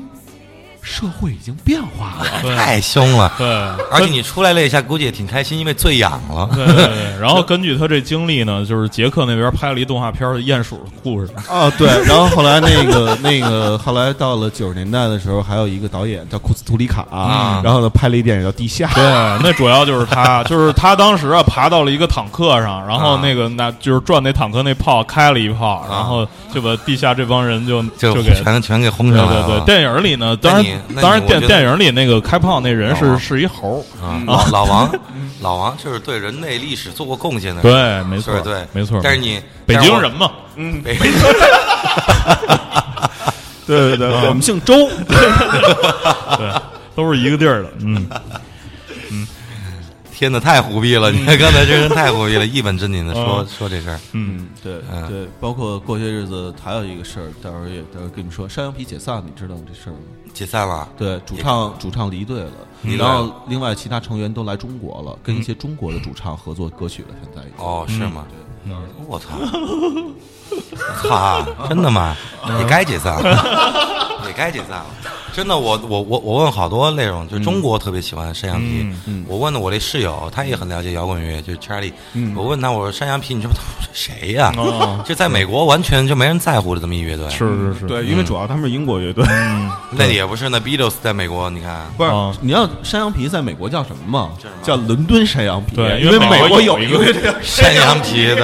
[0.81, 2.41] 社会已经变化了。
[2.41, 3.31] 对太凶了。
[3.37, 3.47] 对，
[3.91, 6.49] 而且你出来了一下，估计也挺开心，因为醉氧了。
[6.53, 18.87] 对对对， 然后根据他这经历呢，就是捷克那边拍了一动画片的《鼹鼠的故事》，哦，对，然后后来那个 那个后来到了九十年代的时候，还有一个导演叫库斯图里卡，嗯然后呢拍了一电影叫《地下》。
[18.95, 19.03] 对，
[19.43, 28.37] 那主要就是他， 就是他当时啊爬到了一个坦克上，然后那个那就是转那坦克那炮开了一炮，然后就把地下这帮人就就给。
[28.37, 29.47] 全全给轰对上来了。
[29.47, 30.63] 对对，电影里呢，当然
[31.01, 34.91] 当然电电影里那个开炮那人是哦是一猴，啊，老 老王，
[35.41, 38.99] 老王就是对人类历史做过贡献的，对，没错，对，没错。
[39.03, 40.97] 但是你北京人，嘛，但是我北
[43.67, 44.73] 对对对，我们姓周。
[46.37, 46.53] 对，
[46.95, 48.07] 都是一个地儿的，嗯，
[50.17, 51.11] 天哪，太胡逼了！
[51.11, 53.99] 你看刚才这人太胡逼了，一本正经的说嗯说这事儿。
[54.13, 59.61] 嗯，对嗯对，包括过些日子还有一个事儿，待会儿也待会儿跟你们说，山羊皮解散，你知道吗？
[59.67, 59.99] 这事儿吗？
[60.33, 67.09] 解散了，对，主唱主唱离队了，离队然后另外其他成员都来中国了，跟一些中国的主唱合作歌曲了。
[67.21, 68.25] 现在哦，是吗？
[69.07, 69.27] 我操！
[71.03, 71.45] 我操！
[71.69, 72.15] 真的吗？
[72.59, 74.85] 也该解散了，也该解散了。
[75.33, 78.87] 真的，我我我我问好多那种，就中国特别喜欢山羊皮。
[79.27, 81.93] 我问的我那室友，他也很了解摇滚乐，就是 Charlie。
[82.35, 84.51] 我问他，我说山羊皮，你知道他说谁呀？
[84.57, 87.29] 哦就在美国完全就没人在乎的这么一乐队。
[87.29, 87.37] 是
[87.73, 89.23] 是是，对，因为主要他们是英国乐队，
[89.91, 91.85] 那也不是，那 Beatles 在美国，你看。
[91.95, 94.61] 不是啊你知道山羊皮在美国叫什么吗叫什么？
[94.63, 95.75] 叫伦敦山羊皮。
[95.75, 98.41] 对因因为美国有一个一个乐队叫山羊皮，对，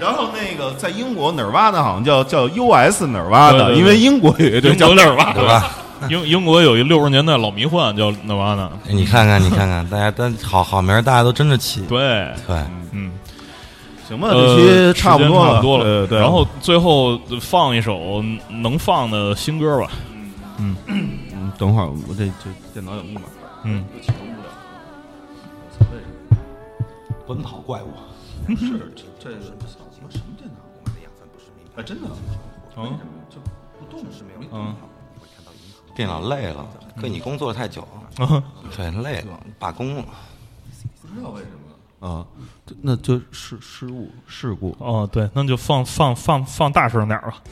[0.00, 5.70] 然后那个在英国哪儿挖的，好像叫叫 US 哪儿挖的，对对对因为英国有一队英叫国那儿挖，对吧？
[6.08, 11.80] 英英国有一六十年代老迷幻叫那玩意儿，你看看，你看看， 大家但好好名儿，大家都争着起。
[11.88, 11.98] 对，
[12.46, 12.56] 对，
[12.92, 13.10] 嗯，
[14.06, 15.84] 行吧，呃，这期差不时间多了，差不多了。
[15.84, 16.18] 对对。
[16.20, 19.90] 然后最后放一首能放的新歌吧。
[20.58, 20.76] 嗯，
[21.58, 23.22] 等会儿我这这电脑有密码，
[23.64, 24.48] 嗯，启动不了。
[27.26, 27.88] 奔跑怪物，
[28.56, 29.58] 是这这个什么
[30.10, 30.56] 什么电脑？
[31.76, 32.08] 哎，真的，
[32.76, 32.98] 嗯
[33.30, 33.38] 就
[33.78, 34.50] 不动是没有。
[34.52, 34.74] 嗯
[35.94, 36.64] 电脑累了，
[37.02, 38.42] 跟你工作太久了，嗯，
[38.76, 40.04] 对，累了，罢工了。
[41.02, 42.24] 不知道为什么啊，
[42.64, 44.76] 这那就是失误事故。
[44.78, 47.42] 哦，对，那就放放放放大声点儿吧。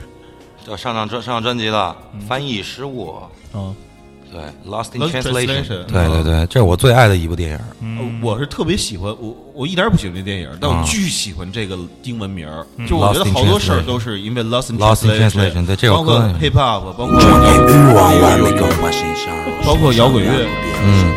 [0.66, 1.94] 要上张专上张专辑了，
[2.26, 3.20] 翻译失误，
[3.52, 3.76] 嗯，
[4.32, 7.58] 对，Lost in Translation，Translation 对对对，这是我最爱的一部电影。
[7.98, 12.66] 呃我是特别喜欢我，我一点儿也不喜欢这电影，但我啊巨喜欢这个英文名儿。
[12.88, 18.68] 就我觉得好多事儿 Translation 都是因为 Lost in Translation，对这首包括歌 hip hop，包括欲望完美共
[19.66, 20.48] 包括摇滚乐。
[20.82, 21.12] 嗯，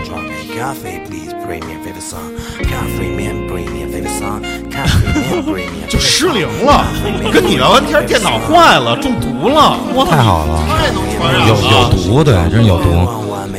[5.90, 6.86] 就失灵了，
[7.32, 9.78] 跟你聊完天，电脑坏了，中毒了，
[10.10, 12.86] 太好了，太能传染有了，有毒，对，真是有毒。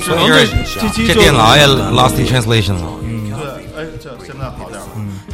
[0.04, 0.14] 这
[0.80, 2.82] 这期这电脑也 Lost Translation 了。
[3.04, 4.86] 嗯对，哎，这现在好点了。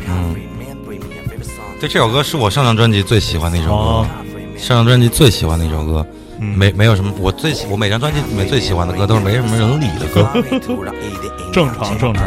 [0.04, 4.06] 咖啡 man bring me a favorite song，对，这首歌是我上张专辑最喜欢的一首歌哦，
[4.56, 6.06] 上张专辑最喜欢的一首歌。
[6.38, 10.28] 没没有什么，我最喜我每张专辑里面最喜欢的歌都是没什么人理的歌。
[11.52, 12.24] 正常正常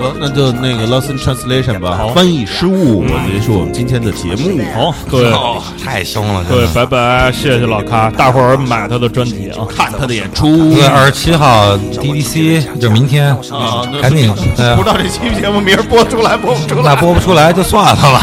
[0.00, 4.60] 我那就那个 Lost in Translation 吧，翻译失误结束我们今天的节目。
[4.72, 9.66] 好，各位哦，太凶了，各位，拜拜，谢谢老咖，大伙儿买他的专辑啊。
[9.68, 14.32] 看他的演出对，二十七号 DDC 就明天啊，那赶紧，
[14.76, 16.82] 不知道这期节目明儿播出来播不出来。
[16.84, 18.22] 那播不出来就算了吧。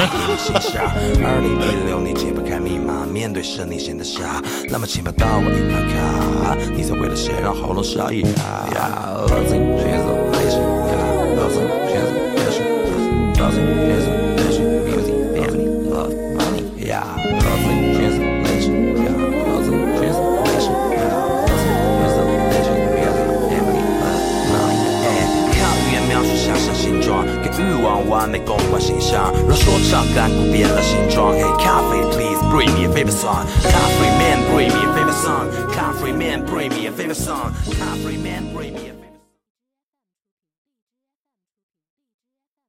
[1.21, 4.41] 二零一六，你解不开密码，面对是你显得傻。
[4.69, 8.23] 那么请把到我一卡卡，你在为了谁让喉咙沙哑
[13.44, 17.04] lost in translation, music, family, love, money, yeah.
[17.40, 19.14] Lost in translation, yeah.
[19.48, 21.14] Lost in translation, yeah.
[21.48, 24.22] Lost in translation, music, family, love,
[24.52, 25.28] money, yeah.
[25.56, 31.32] 靠语言描述想象形状，跟欲望完美共换形象，让说唱感骨变了形状。
[31.34, 33.46] Hey, coffee, please bring me a favorite song.
[33.62, 35.48] Coffee man, bring me a favorite song.
[35.72, 37.52] Coffee man, bring me a favorite song.
[37.78, 38.83] Coffee man, bring me a favorite